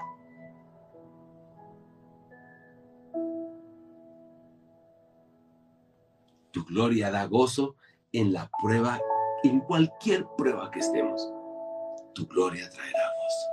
Tu 6.51 6.63
gloria 6.65 7.09
da 7.09 7.25
gozo 7.25 7.75
en 8.11 8.33
la 8.33 8.49
prueba, 8.61 8.99
en 9.43 9.61
cualquier 9.61 10.27
prueba 10.37 10.69
que 10.69 10.79
estemos. 10.79 11.27
Tu 12.13 12.27
gloria 12.27 12.69
traerá 12.69 13.11
gozo. 13.17 13.47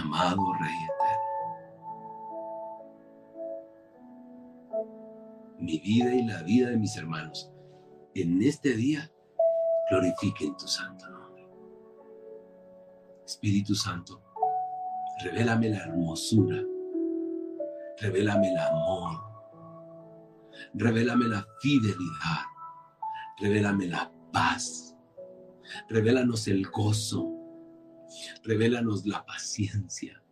Amado 0.00 0.54
Rey 0.60 0.95
mi 5.66 5.78
vida 5.78 6.14
y 6.14 6.24
la 6.24 6.42
vida 6.42 6.70
de 6.70 6.78
mis 6.78 6.96
hermanos, 6.96 7.50
en 8.14 8.42
este 8.42 8.74
día 8.74 9.10
glorifiquen 9.90 10.56
tu 10.56 10.66
santo 10.66 11.08
nombre. 11.10 11.48
Espíritu 13.26 13.74
Santo, 13.74 14.22
revélame 15.24 15.68
la 15.70 15.78
hermosura 15.78 16.62
Revélame 17.98 18.50
el 18.50 18.58
amor. 18.58 19.20
Revélame 20.74 21.28
la 21.28 21.46
fidelidad. 21.60 22.44
Revélame 23.38 23.86
la 23.86 24.12
paz. 24.32 24.94
Revélanos 25.88 26.46
el 26.48 26.66
gozo. 26.66 27.32
Revélanos 28.44 29.06
la 29.06 29.24
paciencia. 29.24 30.22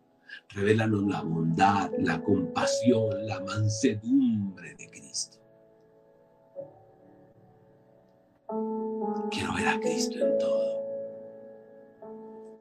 Revélanos 0.51 1.05
la 1.05 1.23
bondad, 1.23 1.91
la 1.99 2.23
compasión, 2.23 3.27
la 3.27 3.41
mansedumbre 3.41 4.75
de 4.75 4.91
Cristo. 4.91 5.39
Quiero 9.31 9.55
ver 9.55 9.69
a 9.69 9.81
Cristo 9.81 10.19
en 10.19 10.39
todo. 10.39 10.75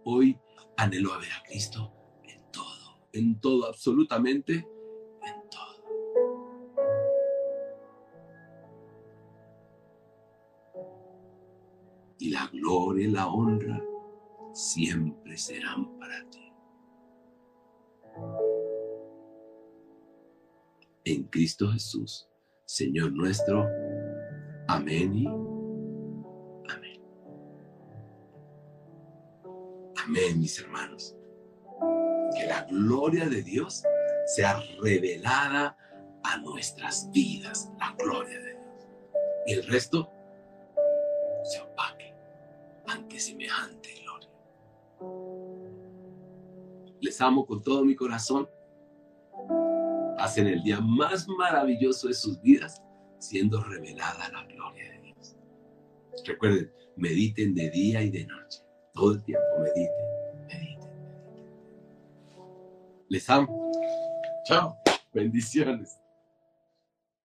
Hoy 0.05 0.37
anhelo 0.77 1.13
a 1.13 1.17
ver 1.19 1.31
a 1.31 1.43
Cristo 1.43 1.91
en 2.23 2.51
todo, 2.51 2.99
en 3.13 3.39
todo, 3.39 3.67
absolutamente 3.67 4.67
y 12.23 12.29
la 12.29 12.47
gloria 12.47 13.05
y 13.05 13.11
la 13.11 13.27
honra 13.27 13.83
siempre 14.53 15.37
serán 15.37 15.99
para 15.99 16.23
ti. 16.29 16.42
En 21.05 21.23
Cristo 21.25 21.69
Jesús, 21.71 22.29
Señor 22.65 23.11
nuestro. 23.11 23.67
Amén 24.67 25.13
y 25.13 25.27
amén. 25.27 27.01
Amén, 30.05 30.39
mis 30.39 30.59
hermanos. 30.59 31.15
Que 32.35 32.47
la 32.47 32.63
gloria 32.63 33.27
de 33.27 33.43
Dios 33.43 33.83
sea 34.27 34.59
revelada 34.81 35.77
a 36.23 36.37
nuestras 36.37 37.09
vidas, 37.11 37.69
la 37.79 37.93
gloria 37.97 38.39
de 38.39 38.49
Dios. 38.49 38.87
Y 39.45 39.53
el 39.53 39.67
resto 39.67 40.09
Les 47.13 47.21
amo 47.21 47.45
con 47.45 47.61
todo 47.61 47.85
mi 47.85 47.95
corazón. 47.95 48.49
Hacen 50.17 50.47
el 50.47 50.63
día 50.63 50.81
más 50.81 51.27
maravilloso 51.27 52.07
de 52.07 52.15
sus 52.15 52.41
vidas 52.41 52.81
siendo 53.19 53.63
revelada 53.63 54.29
la 54.31 54.43
gloria 54.45 54.91
de 54.93 54.99
Dios. 54.99 55.37
Recuerden, 56.25 56.73
mediten 56.95 57.53
de 57.53 57.69
día 57.69 58.01
y 58.01 58.09
de 58.09 58.25
noche. 58.25 58.61
Todo 58.95 59.11
el 59.11 59.23
tiempo 59.23 59.45
mediten, 59.59 60.47
mediten, 60.47 60.47
mediten. 60.47 60.89
Les 63.09 63.29
amo. 63.29 63.71
Chao. 64.45 64.75
Bendiciones. 65.13 65.99